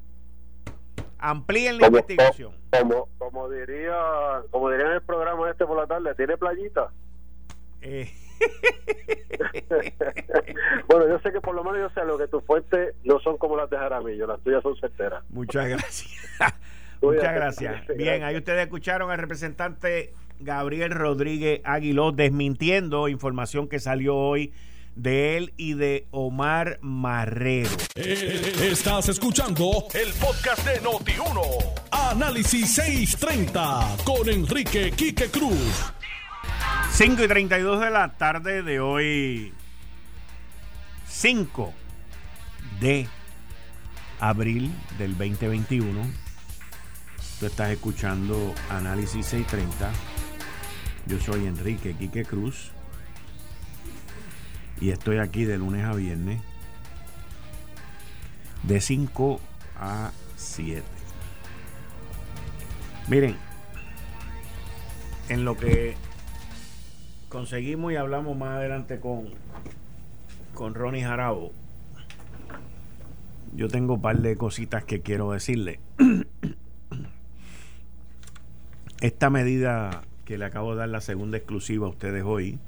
[1.17, 2.53] Amplíen la investigación.
[2.69, 3.95] Como, como, diría,
[4.51, 6.91] como diría en el programa este por la tarde, ¿tiene playita?
[7.81, 8.11] Eh,
[10.87, 13.37] bueno, yo sé que por lo menos yo sé lo que tus fuentes no son
[13.37, 15.23] como las de Jaramillo, las tuyas son certeras.
[15.29, 16.39] Muchas gracias.
[17.01, 17.87] Muchas gracias.
[17.97, 24.53] Bien, ahí ustedes escucharon al representante Gabriel Rodríguez Aguiló desmintiendo información que salió hoy
[24.95, 27.69] de él y de Omar Marrero.
[27.95, 31.41] Eh, estás escuchando el podcast de Noti1.
[31.91, 35.93] Análisis 630 con Enrique Quique Cruz.
[36.91, 39.53] 5 y 32 de la tarde de hoy,
[41.07, 41.73] 5
[42.79, 43.07] de
[44.19, 46.01] abril del 2021.
[47.39, 49.91] Tú estás escuchando Análisis 630.
[51.07, 52.71] Yo soy Enrique Quique Cruz
[54.79, 56.41] y estoy aquí de lunes a viernes
[58.63, 59.41] de 5
[59.79, 60.83] a 7.
[63.07, 63.37] Miren,
[65.29, 65.95] en lo que
[67.33, 69.25] conseguimos y hablamos más adelante con,
[70.53, 71.51] con Ronnie Jarabo,
[73.55, 75.79] yo tengo un par de cositas que quiero decirle.
[79.01, 82.59] Esta medida que le acabo de dar la segunda exclusiva a ustedes hoy,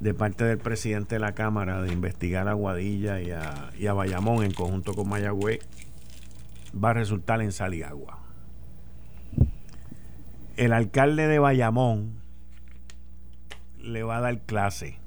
[0.00, 3.92] de parte del presidente de la Cámara de investigar a Guadilla y a, y a
[3.92, 5.60] Bayamón en conjunto con Mayagüez,
[6.82, 8.18] va a resultar en sal y agua.
[10.56, 12.23] El alcalde de Bayamón
[13.84, 14.98] le va a dar clase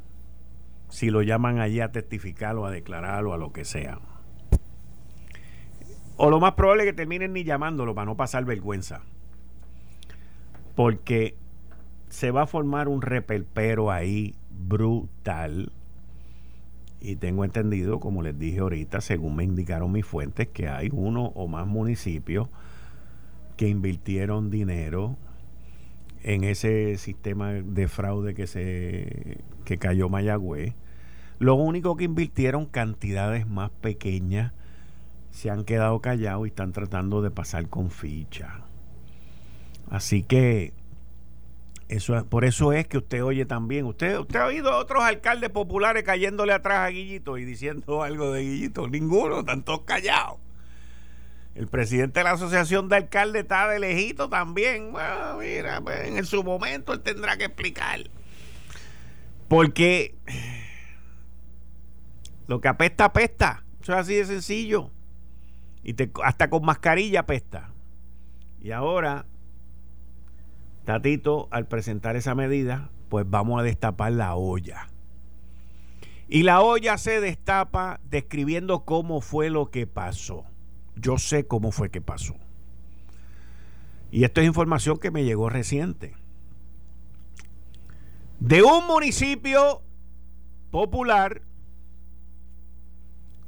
[0.89, 3.99] si lo llaman allí a testificar o a declarar o a lo que sea.
[6.15, 9.01] O lo más probable es que terminen ni llamándolo para no pasar vergüenza.
[10.75, 11.35] Porque
[12.09, 15.71] se va a formar un repelpero ahí brutal.
[16.99, 21.25] Y tengo entendido, como les dije ahorita, según me indicaron mis fuentes, que hay uno
[21.35, 22.47] o más municipios
[23.55, 25.17] que invirtieron dinero
[26.23, 30.73] en ese sistema de fraude que se que cayó Mayagüez.
[31.39, 34.53] Lo único que invirtieron cantidades más pequeñas
[35.31, 38.61] se han quedado callados y están tratando de pasar con ficha.
[39.89, 40.73] Así que
[41.89, 45.49] eso, por eso es que usted oye también, usted, usted ha oído a otros alcaldes
[45.49, 48.87] populares cayéndole atrás a Guillito y diciendo algo de Guillito.
[48.87, 50.39] Ninguno, están todos callados.
[51.57, 54.93] El presidente de la Asociación de Alcaldes está de lejito también.
[55.39, 58.01] Mira, pues, en su momento él tendrá que explicar.
[59.47, 60.13] Porque
[62.45, 63.63] lo que apesta, apesta.
[63.81, 64.91] Eso es así de sencillo.
[65.81, 67.71] Y te, hasta con mascarilla apesta.
[68.61, 69.25] Y ahora
[70.85, 74.89] Tatito, al presentar esa medida, pues vamos a destapar la olla.
[76.27, 80.45] Y la olla se destapa describiendo cómo fue lo que pasó.
[80.99, 82.35] Yo sé cómo fue que pasó.
[84.11, 86.15] Y esto es información que me llegó reciente.
[88.39, 89.81] De un municipio
[90.71, 91.41] popular,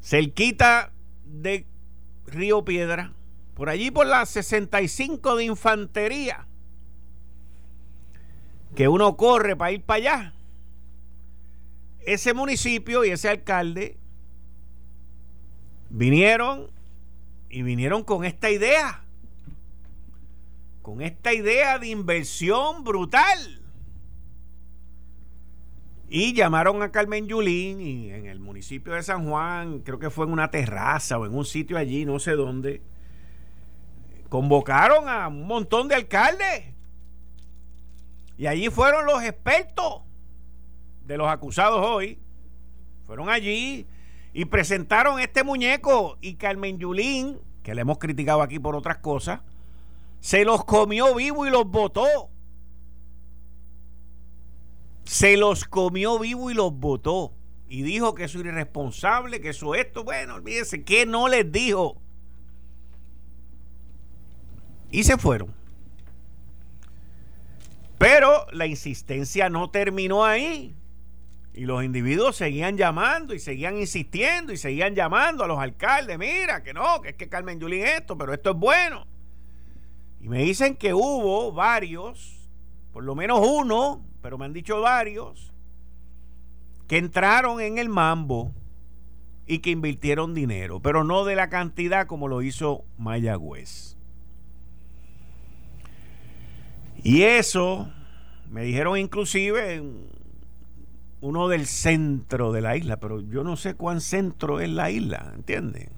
[0.02, 0.92] cerquita
[1.26, 1.66] de
[2.26, 3.14] Río Piedra,
[3.54, 6.48] por allí por la 65 de Infantería,
[8.76, 10.34] que uno corre para ir para allá.
[12.00, 13.98] Ese municipio y ese alcalde
[15.90, 16.72] vinieron
[17.50, 19.04] y vinieron con esta idea,
[20.82, 23.62] con esta idea de inversión brutal.
[26.12, 30.26] Y llamaron a Carmen Yulín y en el municipio de San Juan, creo que fue
[30.26, 32.82] en una terraza o en un sitio allí, no sé dónde,
[34.28, 36.66] convocaron a un montón de alcaldes
[38.40, 40.02] y allí fueron los expertos
[41.06, 42.18] de los acusados hoy.
[43.06, 43.86] Fueron allí
[44.34, 49.42] y presentaron este muñeco y Carmen Yulín, que le hemos criticado aquí por otras cosas,
[50.20, 52.30] se los comió vivo y los votó.
[55.04, 57.34] Se los comió vivo y los votó.
[57.68, 62.02] Y dijo que eso irresponsable, que eso esto, bueno, olvídense, que no les dijo.
[64.92, 65.54] Y se fueron.
[67.98, 70.76] Pero la insistencia no terminó ahí.
[71.60, 76.17] Y los individuos seguían llamando y seguían insistiendo y seguían llamando a los alcaldes.
[76.17, 79.06] Mira, que no, que es que Carmen Yulín esto, pero esto es bueno.
[80.22, 82.48] Y me dicen que hubo varios,
[82.93, 85.52] por lo menos uno, pero me han dicho varios,
[86.88, 88.54] que entraron en el mambo
[89.45, 93.98] y que invirtieron dinero, pero no de la cantidad como lo hizo Mayagüez.
[97.04, 97.91] Y eso,
[98.50, 99.84] me dijeron inclusive
[101.21, 105.34] uno del centro de la isla, pero yo no sé cuán centro es la isla,
[105.36, 105.89] ¿entienden?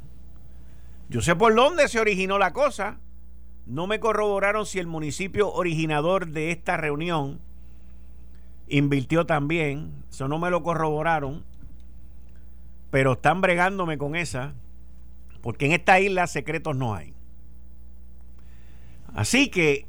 [1.10, 2.99] Yo sé por dónde se originó la cosa.
[3.65, 7.39] No me corroboraron si el municipio originador de esta reunión
[8.67, 10.05] invirtió también.
[10.10, 11.43] Eso no me lo corroboraron.
[12.89, 14.53] Pero están bregándome con esa.
[15.41, 17.13] Porque en esta isla secretos no hay.
[19.13, 19.88] Así que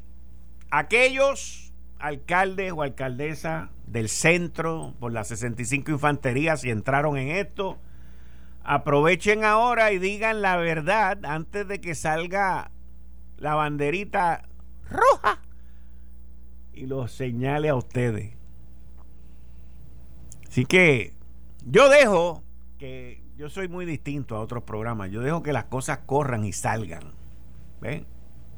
[0.69, 1.62] aquellos
[2.03, 7.79] alcaldes o alcaldesas del centro por las 65 infanterías si entraron en esto,
[8.61, 12.71] aprovechen ahora y digan la verdad antes de que salga
[13.37, 14.49] la banderita
[14.89, 15.39] roja
[16.73, 18.33] y lo señale a ustedes.
[20.49, 21.13] Así que
[21.65, 22.43] yo dejo
[22.79, 25.09] que yo soy muy distinto a otros programas.
[25.09, 27.13] Yo dejo que las cosas corran y salgan.
[27.79, 28.05] ¿Ven?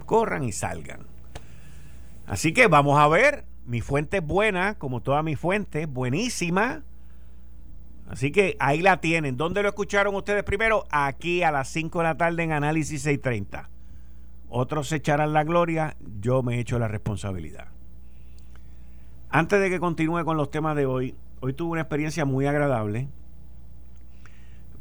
[0.08, 1.15] Corran y salgan.
[2.28, 6.84] Así que vamos a ver, mi fuente es buena, como toda mi fuente, buenísima.
[8.10, 9.38] Así que ahí la tienen.
[9.38, 10.86] ¿Dónde lo escucharon ustedes primero?
[10.92, 13.70] Aquí a las 5 de la tarde en Análisis 630.
[14.50, 17.68] Otros se echarán la gloria, yo me echo la responsabilidad.
[19.30, 23.10] Antes de que continúe con los temas de hoy, hoy tuve una experiencia muy agradable.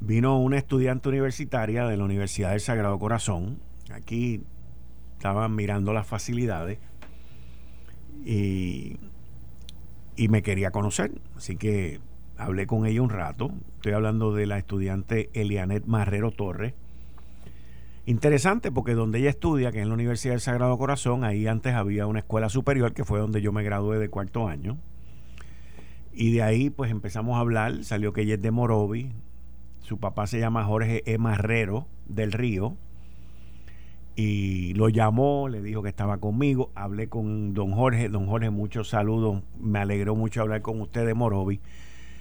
[0.00, 3.58] Vino una estudiante universitaria de la Universidad del Sagrado Corazón.
[3.92, 4.42] Aquí
[5.16, 6.78] estaban mirando las facilidades
[8.24, 8.98] y,
[10.16, 11.12] y me quería conocer.
[11.36, 12.00] Así que
[12.36, 13.50] hablé con ella un rato.
[13.76, 16.74] Estoy hablando de la estudiante Elianet Marrero Torres.
[18.06, 21.74] Interesante porque donde ella estudia, que es en la Universidad del Sagrado Corazón, ahí antes
[21.74, 24.76] había una escuela superior que fue donde yo me gradué de cuarto año.
[26.12, 29.10] Y de ahí pues empezamos a hablar, salió que ella es de Morovi,
[29.80, 31.18] su papá se llama Jorge E.
[31.18, 32.76] Marrero del Río,
[34.16, 38.88] y lo llamó, le dijo que estaba conmigo, hablé con don Jorge, don Jorge, muchos
[38.88, 41.60] saludos, me alegró mucho hablar con usted de Morovi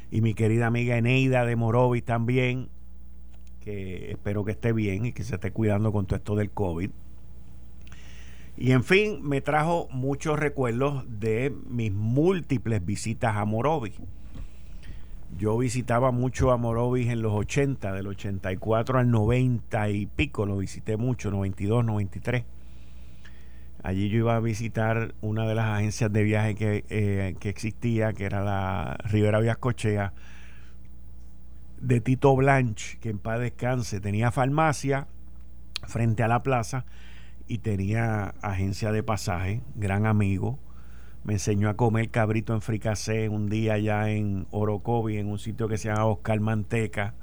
[0.10, 2.70] y mi querida amiga Eneida de Morovis también,
[3.62, 6.90] que espero que esté bien y que se esté cuidando con todo esto del COVID.
[8.58, 13.94] Y en fin, me trajo muchos recuerdos de mis múltiples visitas a Morovis.
[15.38, 20.58] Yo visitaba mucho a Morovis en los 80, del 84 al 90 y pico, lo
[20.58, 22.44] visité mucho, 92, 93.
[23.82, 28.14] Allí yo iba a visitar una de las agencias de viaje que, eh, que existía,
[28.14, 30.14] que era la Rivera Viascochea,
[31.82, 34.00] de Tito Blanche, que en paz descanse.
[34.00, 35.08] Tenía farmacia
[35.86, 36.86] frente a la plaza
[37.48, 40.60] y tenía agencia de pasaje, gran amigo.
[41.24, 45.70] Me enseñó a comer cabrito en fricacé un día allá en Orocovi, en un sitio
[45.70, 47.14] que se llama Oscar Manteca,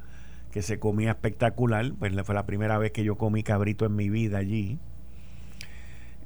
[0.50, 1.92] que se comía espectacular.
[1.98, 4.78] Pues fue la primera vez que yo comí cabrito en mi vida allí.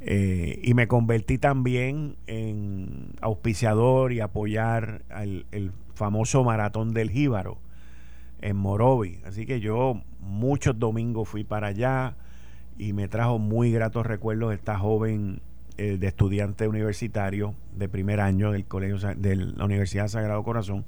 [0.01, 7.59] Eh, y me convertí también en auspiciador y apoyar al, el famoso maratón del Jíbaro
[8.41, 9.21] en Morovi.
[9.25, 12.17] Así que yo muchos domingos fui para allá
[12.79, 15.41] y me trajo muy gratos recuerdos esta joven
[15.77, 20.85] eh, de estudiante universitario de primer año del colegio de la Universidad Sagrado Corazón,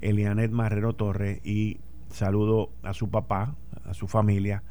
[0.00, 4.62] Elianet Marrero Torres, y saludo a su papá, a su familia,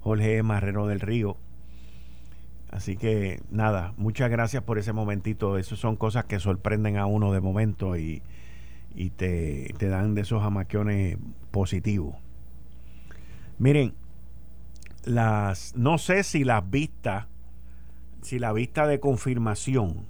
[0.00, 1.38] Jorge Marrero del Río,
[2.70, 5.56] Así que nada, muchas gracias por ese momentito.
[5.56, 8.22] Esas son cosas que sorprenden a uno de momento y,
[9.16, 11.16] te, dan de esos amaquiones
[11.50, 12.16] positivos.
[13.58, 13.94] Miren,
[15.04, 17.26] las no sé si las vistas,
[18.26, 20.08] si la vista de confirmación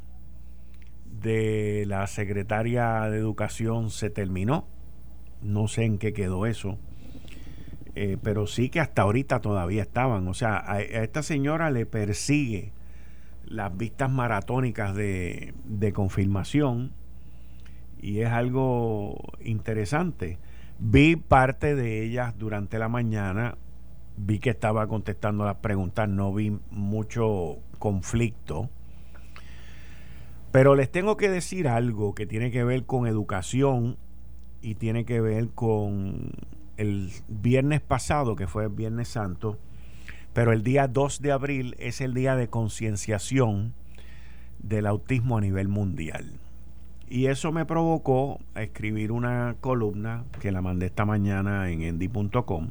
[1.20, 4.66] de la secretaria de Educación se terminó.
[5.42, 6.78] No sé en qué quedó eso.
[7.94, 10.28] Eh, pero sí que hasta ahorita todavía estaban.
[10.28, 12.72] O sea, a, esta señora le persigue
[13.44, 16.92] las vistas maratónicas de, de confirmación
[18.00, 20.38] y es algo interesante.
[20.78, 23.58] Vi parte de ellas durante la mañana,
[24.16, 28.70] vi que estaba contestando las preguntas, no vi mucho conflicto.
[30.52, 33.98] Pero les tengo que decir algo que tiene que ver con educación
[34.62, 36.32] y tiene que ver con
[36.76, 39.58] el viernes pasado, que fue Viernes Santo,
[40.32, 43.74] pero el día 2 de abril es el día de concienciación
[44.58, 46.40] del autismo a nivel mundial.
[47.08, 52.70] Y eso me provocó a escribir una columna que la mandé esta mañana en endy.com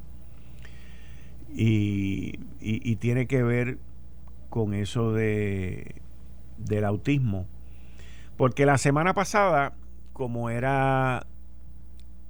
[1.53, 2.37] y,
[2.97, 3.77] tiene que ver
[4.49, 5.95] con eso de,
[6.57, 7.47] del autismo.
[8.37, 9.73] Porque la semana pasada,
[10.13, 11.25] como era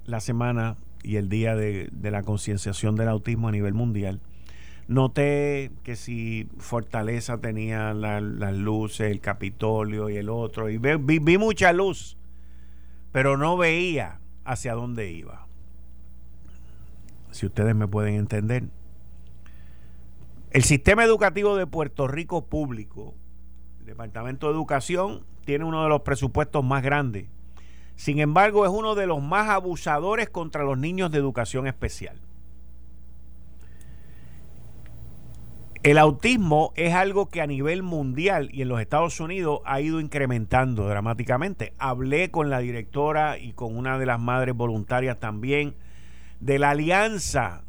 [0.04, 4.20] la semana y el día de, la concienciación del autismo a nivel mundial,
[4.88, 11.72] noté que si Fortaleza tenía las luces, el Capitolio y el otro, y vi, mucha
[11.72, 12.16] luz,
[13.12, 15.46] pero no veía hacia dónde iba.
[17.32, 18.64] Si ustedes me pueden entender.
[20.50, 23.14] El sistema educativo de Puerto Rico público,
[23.80, 27.26] el Departamento de Educación, tiene uno de los presupuestos más grandes
[27.96, 32.20] sin embargo, es uno de los más abusadores contra los niños de educación especial.
[35.82, 40.00] El autismo es algo que a nivel mundial y en los Estados Unidos ha ido
[40.00, 41.74] incrementando dramáticamente.
[41.78, 45.74] Hablé con la directora y con una de las madres voluntarias también
[46.40, 47.62] de la alianza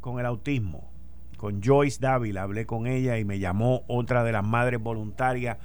[0.00, 0.90] con el autismo,
[1.38, 2.42] con Joyce Dávila.
[2.42, 5.56] Hablé con ella y me llamó otra de las madres voluntarias.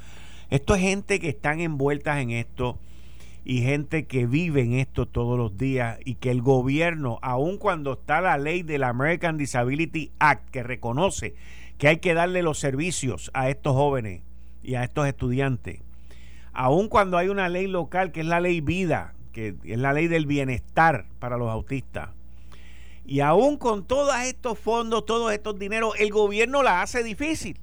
[0.50, 2.80] Esto es gente que están envueltas en esto
[3.44, 7.94] y gente que vive en esto todos los días y que el gobierno, aun cuando
[7.94, 11.36] está la ley del American Disability Act que reconoce
[11.78, 14.22] que hay que darle los servicios a estos jóvenes
[14.62, 15.82] y a estos estudiantes,
[16.54, 20.08] aun cuando hay una ley local que es la ley vida, que es la ley
[20.08, 22.12] del bienestar para los autistas.
[23.06, 27.60] Y aún con todos estos fondos, todos estos dineros, el gobierno la hace difícil.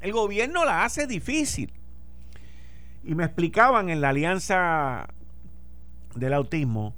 [0.00, 1.72] El gobierno la hace difícil.
[3.04, 5.08] Y me explicaban en la Alianza
[6.14, 6.94] del Autismo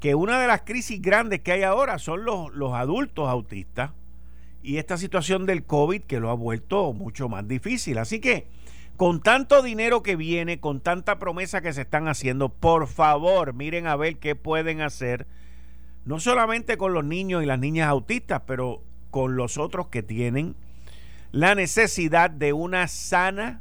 [0.00, 3.90] que una de las crisis grandes que hay ahora son los, los adultos autistas
[4.62, 7.98] y esta situación del COVID que lo ha vuelto mucho más difícil.
[7.98, 8.46] Así que
[8.96, 13.86] con tanto dinero que viene, con tanta promesa que se están haciendo, por favor, miren
[13.86, 15.26] a ver qué pueden hacer,
[16.08, 20.56] no solamente con los niños y las niñas autistas, pero con los otros que tienen
[21.32, 23.60] la necesidad de una sana,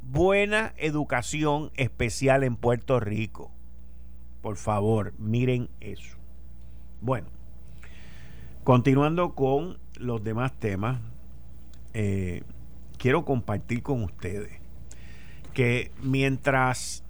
[0.00, 3.50] buena educación especial en Puerto Rico.
[4.42, 6.16] Por favor, miren eso.
[7.00, 7.26] Bueno,
[8.62, 11.00] continuando con los demás temas,
[11.94, 12.44] eh,
[12.96, 14.52] quiero compartir con ustedes
[15.52, 17.02] que mientras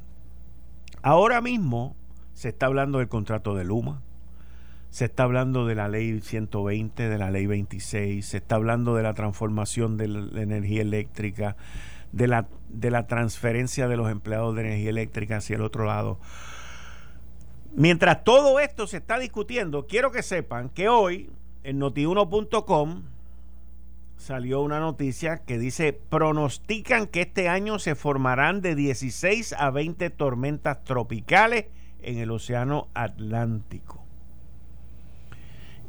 [1.03, 1.95] ahora mismo
[2.33, 4.03] se está hablando del contrato de Luma,
[4.91, 9.03] se está hablando de la ley 120, de la ley 26, se está hablando de
[9.03, 11.57] la transformación de la energía eléctrica,
[12.13, 16.19] de la, de la transferencia de los empleados de energía eléctrica hacia el otro lado.
[17.75, 21.31] Mientras todo esto se está discutiendo, quiero que sepan que hoy
[21.65, 23.03] en notiuno.com
[24.17, 30.11] salió una noticia que dice, pronostican que este año se formarán de 16 a 20
[30.11, 31.67] tormentas tropicales
[32.01, 34.08] en el Océano Atlántico.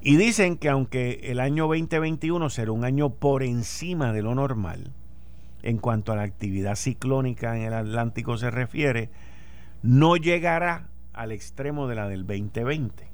[0.01, 4.93] Y dicen que aunque el año 2021 será un año por encima de lo normal,
[5.61, 9.09] en cuanto a la actividad ciclónica en el Atlántico se refiere,
[9.83, 13.07] no llegará al extremo de la del 2020.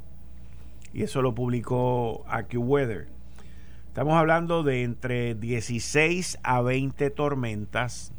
[0.94, 3.08] Y eso lo publicó AccuWeather.
[3.88, 8.14] Estamos hablando de entre 16 a 20 tormentas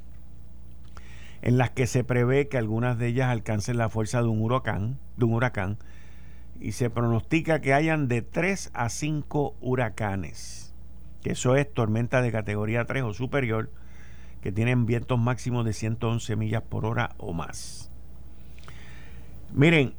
[1.40, 4.98] en las que se prevé que algunas de ellas alcancen la fuerza de un huracán,
[5.16, 5.78] de un huracán
[6.60, 10.74] y se pronostica que hayan de 3 a 5 huracanes,
[11.22, 13.70] que eso es tormenta de categoría 3 o superior,
[14.40, 17.90] que tienen vientos máximos de 111 millas por hora o más.
[19.52, 19.94] Miren,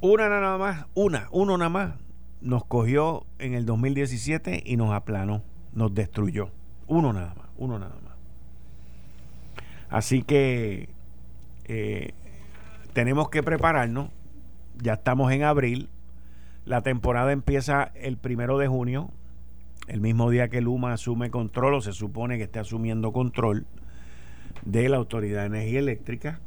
[0.00, 1.94] una nada más, una, uno nada más
[2.40, 5.42] nos cogió en el 2017 y nos aplanó,
[5.72, 6.50] nos destruyó.
[6.86, 8.14] Uno nada más, uno nada más.
[9.88, 10.88] Así que
[11.64, 12.12] eh,
[12.92, 14.10] tenemos que prepararnos.
[14.82, 15.88] Ya estamos en abril.
[16.64, 19.10] La temporada empieza el primero de junio,
[19.86, 23.66] el mismo día que Luma asume control o se supone que esté asumiendo control
[24.64, 26.40] de la Autoridad de Energía Eléctrica.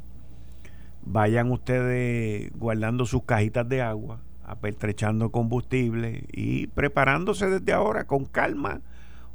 [1.02, 4.20] Vayan ustedes guardando sus cajitas de agua
[4.50, 8.80] apertrechando combustible y preparándose desde ahora con calma.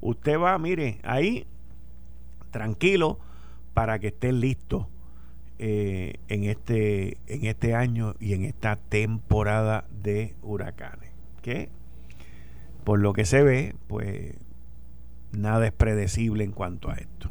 [0.02, 1.48] Usted va, mire, ahí
[2.52, 3.20] tranquilo
[3.74, 4.90] para que esté listo
[5.60, 11.12] eh, en, este, en este año y en esta temporada de huracanes.
[11.42, 11.70] Que
[12.84, 14.36] por lo que se ve, pues
[15.32, 17.30] nada es predecible en cuanto a esto.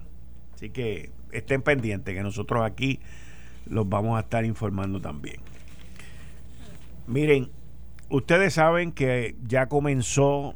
[0.54, 3.00] Así que estén pendientes que nosotros aquí
[3.66, 5.40] los vamos a estar informando también.
[7.06, 7.50] Miren,
[8.14, 10.54] Ustedes saben que ya comenzó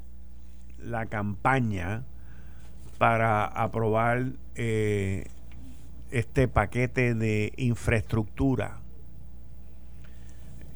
[0.79, 2.05] la campaña
[2.99, 5.27] para aprobar eh,
[6.11, 8.81] este paquete de infraestructura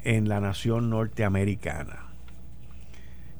[0.04, 2.08] en la nación norteamericana.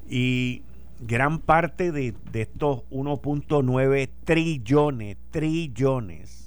[0.09, 0.63] Y
[0.99, 6.43] gran parte de, de estos 1.9 trillones, trillones,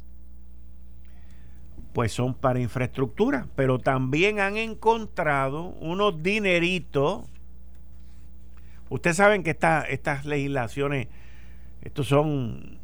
[1.96, 7.24] pues son para infraestructura, pero también han encontrado unos dineritos.
[8.90, 11.08] Ustedes saben que estas legislaciones,
[11.86, 12.78] estos son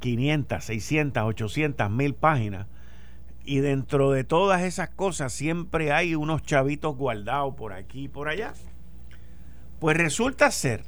[0.00, 2.66] 500, 600, 800 mil páginas,
[3.44, 8.28] y dentro de todas esas cosas siempre hay unos chavitos guardados por aquí y por
[8.28, 8.54] allá.
[9.78, 10.84] Pues resulta ser,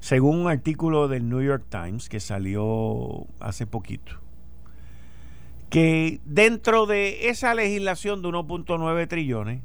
[0.00, 4.12] según un artículo del New York Times que salió hace poquito,
[5.70, 9.62] que dentro de esa legislación de 1.9 trillones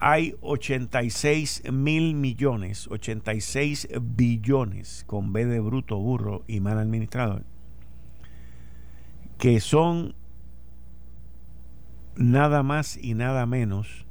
[0.00, 7.44] hay 86 mil millones, 86 billones con B de bruto, burro y mal administrador,
[9.38, 10.14] que son
[12.16, 14.06] nada más y nada menos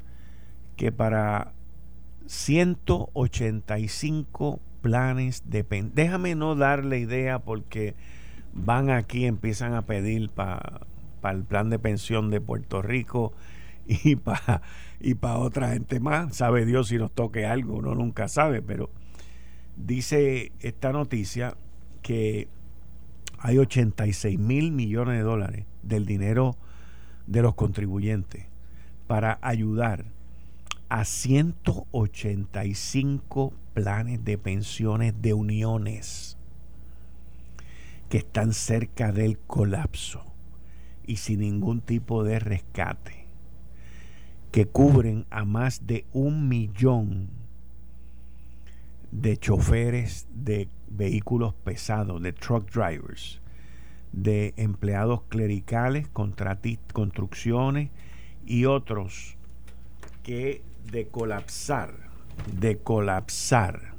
[0.75, 1.53] que para
[2.27, 5.65] 185 planes de...
[5.93, 7.95] Déjame no darle idea porque
[8.53, 10.81] van aquí, empiezan a pedir para
[11.23, 13.33] el plan de pensión de Puerto Rico
[13.89, 14.61] y para
[14.99, 16.35] y para otra gente más.
[16.35, 18.91] Sabe Dios si nos toque algo, uno nunca sabe, pero
[19.75, 21.55] dice esta noticia
[22.01, 22.47] que
[23.39, 26.57] hay 86 mil millones de dólares del dinero
[27.25, 28.45] de los contribuyentes
[29.07, 30.05] para ayudar
[30.89, 36.37] a 185 planes de pensiones de uniones
[38.09, 40.23] que están cerca del colapso
[41.05, 43.18] y sin ningún tipo de rescate,
[44.51, 47.29] que cubren a más de un millón
[49.11, 53.41] de choferes de vehículos pesados, de truck drivers,
[54.11, 57.89] de empleados clericales, construcciones
[58.45, 59.35] y otros
[60.23, 61.93] que de colapsar,
[62.59, 63.93] de colapsar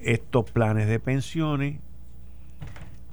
[0.00, 1.78] estos planes de pensiones,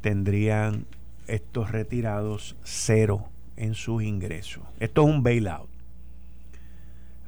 [0.02, 0.86] tendrían
[1.28, 4.64] estos retirados cero en sus ingresos.
[4.80, 5.70] Esto es un bailout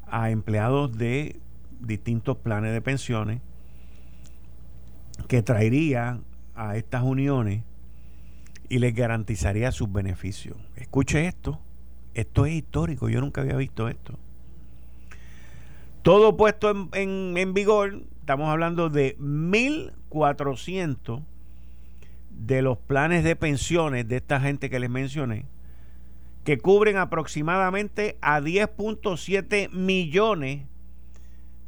[0.07, 1.39] a empleados de
[1.80, 3.41] distintos planes de pensiones
[5.27, 6.19] que traería
[6.55, 7.63] a estas uniones
[8.69, 10.57] y les garantizaría sus beneficios.
[10.75, 11.59] Escuche esto,
[12.13, 14.17] esto es histórico, yo nunca había visto esto.
[16.01, 21.23] Todo puesto en, en, vigor, estamos hablando de 1.400
[22.30, 25.45] de los planes de pensiones de esta gente que les mencioné,
[26.43, 30.65] que cubren aproximadamente a 10.7 millones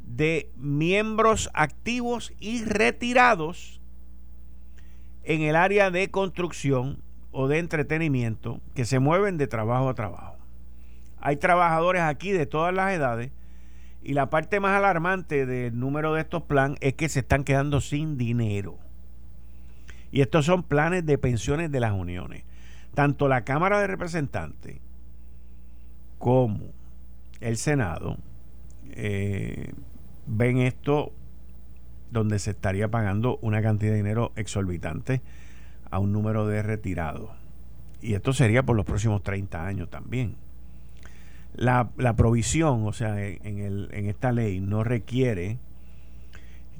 [0.00, 3.80] de miembros activos y retirados
[5.24, 10.36] en el área de construcción o de entretenimiento que se mueven de trabajo a trabajo.
[11.20, 13.30] Hay trabajadores aquí de todas las edades
[14.02, 17.80] y la parte más alarmante del número de estos planes es que se están quedando
[17.80, 18.78] sin dinero.
[20.10, 22.44] Y estos son planes de pensiones de las uniones.
[22.94, 24.80] Tanto la Cámara de Representantes
[26.18, 26.72] como
[27.40, 28.18] el Senado
[28.90, 29.72] eh,
[30.26, 31.12] ven esto
[32.10, 35.22] donde se estaría pagando una cantidad de dinero exorbitante
[35.90, 37.30] a un número de retirados.
[38.00, 40.36] Y esto sería por los próximos 30 años también.
[41.54, 45.58] La, provisión, o sea, en, esta ley no requiere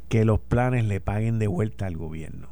[0.08, 2.48] que los planes le paguen de vuelta al gobierno.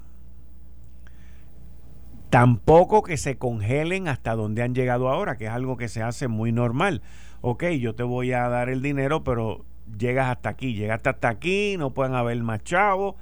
[2.31, 6.29] Tampoco que se congelen hasta donde han llegado ahora, que es algo que se hace
[6.29, 7.03] muy normal.
[7.41, 9.65] Ok, yo te voy a dar el dinero, pero
[9.99, 13.17] llegas hasta aquí, llegaste hasta aquí, no pueden haber más chavos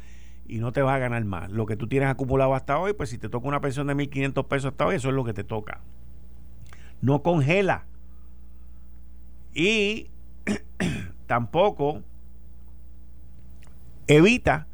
[0.47, 1.51] y no te vas a ganar más.
[1.51, 4.47] Lo que tú tienes acumulado hasta hoy, pues si te toca una pensión de 1.500
[4.47, 5.81] pesos hasta hoy, eso es lo que te toca.
[7.01, 7.87] No congela.
[9.55, 10.11] Y
[11.27, 12.03] tampoco
[14.07, 14.67] evita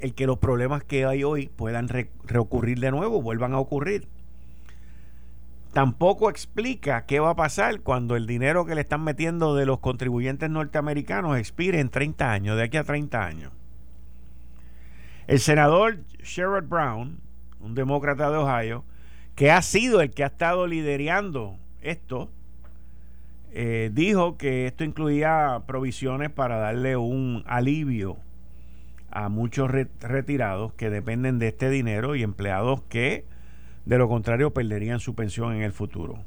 [0.00, 1.88] el que los problemas que hay hoy puedan
[2.24, 4.08] reocurrir de nuevo, vuelvan a ocurrir
[5.72, 9.78] tampoco explica qué va a pasar cuando el dinero que le están metiendo de los
[9.78, 13.52] contribuyentes norteamericanos expire en 30 años, de aquí a 30 años.
[15.26, 17.20] El senador Sherrod Brown,
[17.60, 18.84] un demócrata de Ohio,
[19.36, 22.30] que ha sido el que ha estado liderando esto,
[23.52, 28.16] eh, dijo que esto incluía provisiones para darle un alivio
[29.10, 33.24] a muchos retirados que dependen de este dinero y empleados que
[33.84, 36.18] de lo contrario, perderían su pensión en el futuro.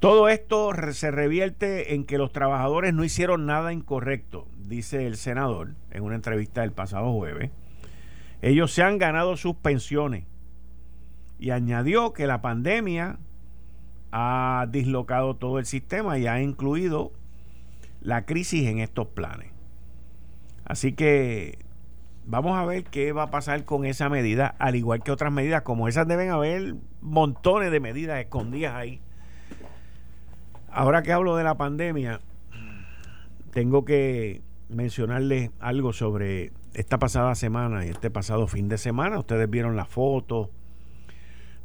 [0.00, 5.74] Todo esto se revierte en que los trabajadores no hicieron nada incorrecto, dice el senador
[5.90, 7.50] en una entrevista del pasado jueves.
[8.40, 10.24] Ellos se han ganado sus pensiones
[11.40, 13.18] y añadió que la pandemia
[14.12, 17.12] ha dislocado todo el sistema y ha incluido
[18.00, 19.57] la crisis en estos planes.
[20.68, 21.58] Así que
[22.30, 25.62] Vamos a ver qué va a pasar con esa medida, al igual que otras medidas,
[25.62, 29.00] como esas deben haber montones de medidas escondidas ahí.
[30.70, 32.20] Ahora que hablo de la pandemia,
[33.50, 39.18] tengo que mencionarles algo sobre esta pasada semana y este pasado fin de semana.
[39.18, 40.50] Ustedes vieron las fotos,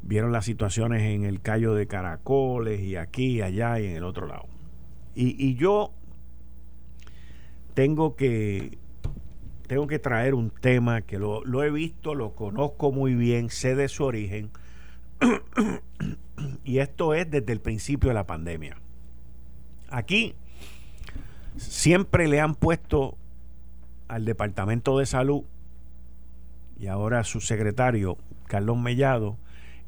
[0.00, 4.26] vieron las situaciones en el Cayo de Caracoles y aquí, allá y en el otro
[4.26, 4.46] lado.
[5.14, 5.92] Y, y yo
[7.74, 8.78] tengo que
[9.66, 13.88] tengo que traer un tema que lo, he visto, lo conozco muy bien, sé de
[13.88, 14.50] su origen.
[16.64, 18.76] y esto es desde el principio de la pandemia.
[19.88, 20.34] Aquí
[21.56, 23.16] siempre le han puesto
[24.08, 25.44] al Departamento de Salud
[26.78, 29.38] y ahora a su secretario, Carlos Mellado,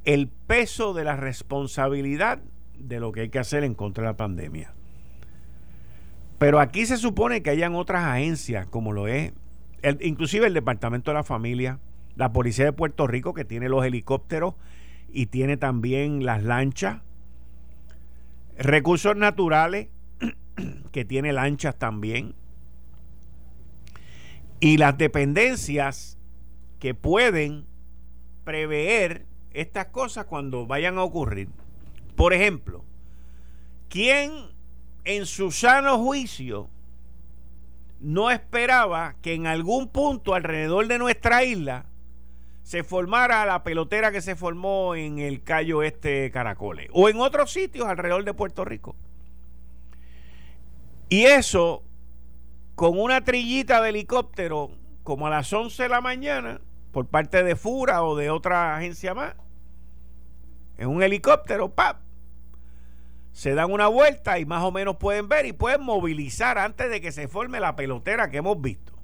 [0.04, 2.40] el peso de la responsabilidad
[2.78, 4.72] de lo que hay que hacer en contra de la pandemia.
[6.38, 9.32] Pero aquí se supone que hayan otras agencias, como lo es
[10.00, 11.78] inclusive el Departamento de la Familia,
[12.16, 14.54] la Policía de Puerto Rico que tiene los helicópteros
[15.08, 17.02] y tiene también las lanchas,
[18.58, 19.88] recursos naturales
[20.92, 22.34] que tiene lanchas también,
[24.60, 26.18] y las dependencias
[26.78, 27.66] que pueden
[28.44, 31.48] prever estas cosas cuando vayan a ocurrir.
[32.14, 32.84] Por ejemplo,
[33.88, 34.32] ¿quién
[35.04, 36.70] en su sano juicio
[38.00, 41.86] no esperaba que en algún punto alrededor de nuestra isla
[42.62, 47.52] se formara la pelotera que se formó en el Cayo Este Caracoles o en otros
[47.52, 48.96] sitios alrededor de Puerto Rico.
[51.08, 51.84] Y eso,
[52.74, 54.72] con una trillita de helicóptero,
[55.04, 59.14] como a las 11 de la mañana, por parte de FURA o de otra agencia
[59.14, 59.34] más,
[60.76, 62.00] en un helicóptero, ¡pap!
[63.36, 67.02] Se dan una vuelta y más o menos pueden ver y pueden movilizar antes de
[67.02, 68.94] que se forme la pelotera que hemos visto.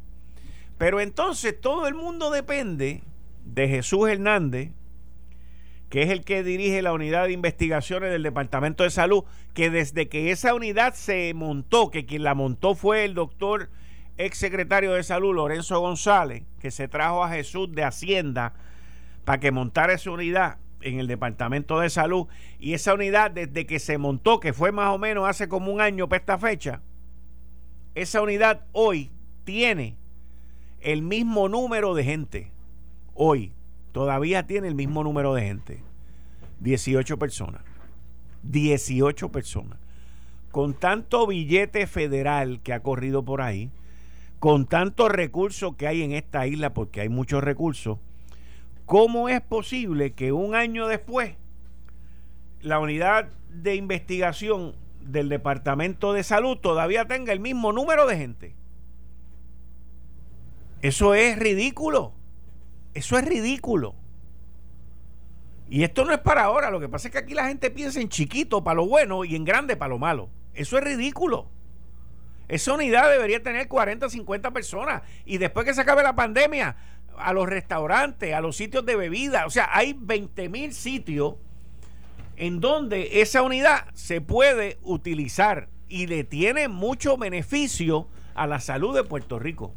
[0.79, 3.03] Pero entonces todo el mundo depende
[3.45, 4.71] de Jesús Hernández,
[5.91, 10.09] que es el que dirige la unidad de investigaciones del Departamento de Salud, que desde
[10.09, 13.69] que esa unidad se montó, que quien la montó fue el doctor
[14.17, 18.55] ex secretario de Salud, Lorenzo González, que se trajo a Jesús de Hacienda
[19.27, 22.27] para que montara esa unidad en el Departamento de Salud.
[22.59, 25.81] Y esa unidad, desde que se montó, que fue más o menos hace como un
[25.81, 26.81] año para esta fecha,
[27.95, 29.11] esa unidad hoy
[29.45, 29.97] tiene
[30.81, 32.53] el mismo número de gente
[33.15, 33.53] hoy
[33.93, 35.83] todavía tiene el mismo número de gente.
[36.61, 37.63] 18 personas.
[38.43, 39.79] 18 personas.
[40.51, 43.71] Con tanto billete federal que ha corrido por ahí,
[44.39, 47.99] con tantos recursos que hay en esta isla, porque hay muchos recursos,
[48.87, 51.37] ¿cómo es posible que un año después
[52.61, 58.55] la unidad de investigación del Departamento de Salud todavía tenga el mismo número de gente?
[60.83, 62.13] Eso es ridículo.
[62.95, 63.95] Eso es ridículo.
[65.71, 66.71] Y esto no es para ahora.
[66.71, 69.37] Lo que pasa es que aquí la gente piensa en chiquito para lo bueno y
[69.37, 70.29] en grande para lo malo.
[70.53, 71.49] Eso es ridículo.
[72.49, 75.03] Esa unidad debería tener 40, 50 personas.
[75.25, 76.77] Y después que se acabe la pandemia,
[77.19, 79.47] a los restaurantes, a los sitios de bebida.
[79.47, 81.35] O sea, hay 20 mil sitios
[82.37, 88.95] en donde esa unidad se puede utilizar y le tiene mucho beneficio a la salud
[88.95, 89.75] de Puerto Rico.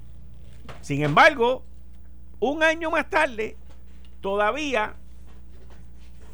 [0.81, 1.63] Sin embargo,
[2.39, 3.57] un año más tarde,
[4.21, 4.95] todavía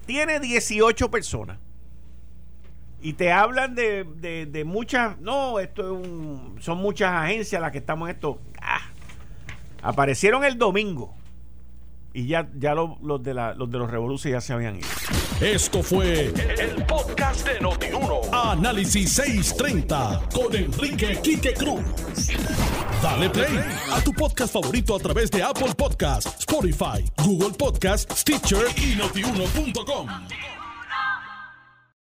[0.06, 1.58] tiene 18 personas.
[3.02, 8.08] Y te hablan de, muchas, no, esto es un, son muchas agencias las que estamos
[8.08, 8.40] en esto.
[8.62, 8.91] Ah,
[9.82, 11.16] aparecieron el domingo.
[12.14, 14.88] Y ya, ya los, de los de los ya se habían ido.
[15.40, 18.22] Esto fue el, podcast de Notiuno.
[18.34, 21.82] Análisis 630 con Enrique Quique Cruz.
[23.02, 23.60] Dale play
[23.92, 30.08] a tu podcast favorito a través de Apple Podcasts, Spotify, Google Podcasts, Stitcher y notiuno.com.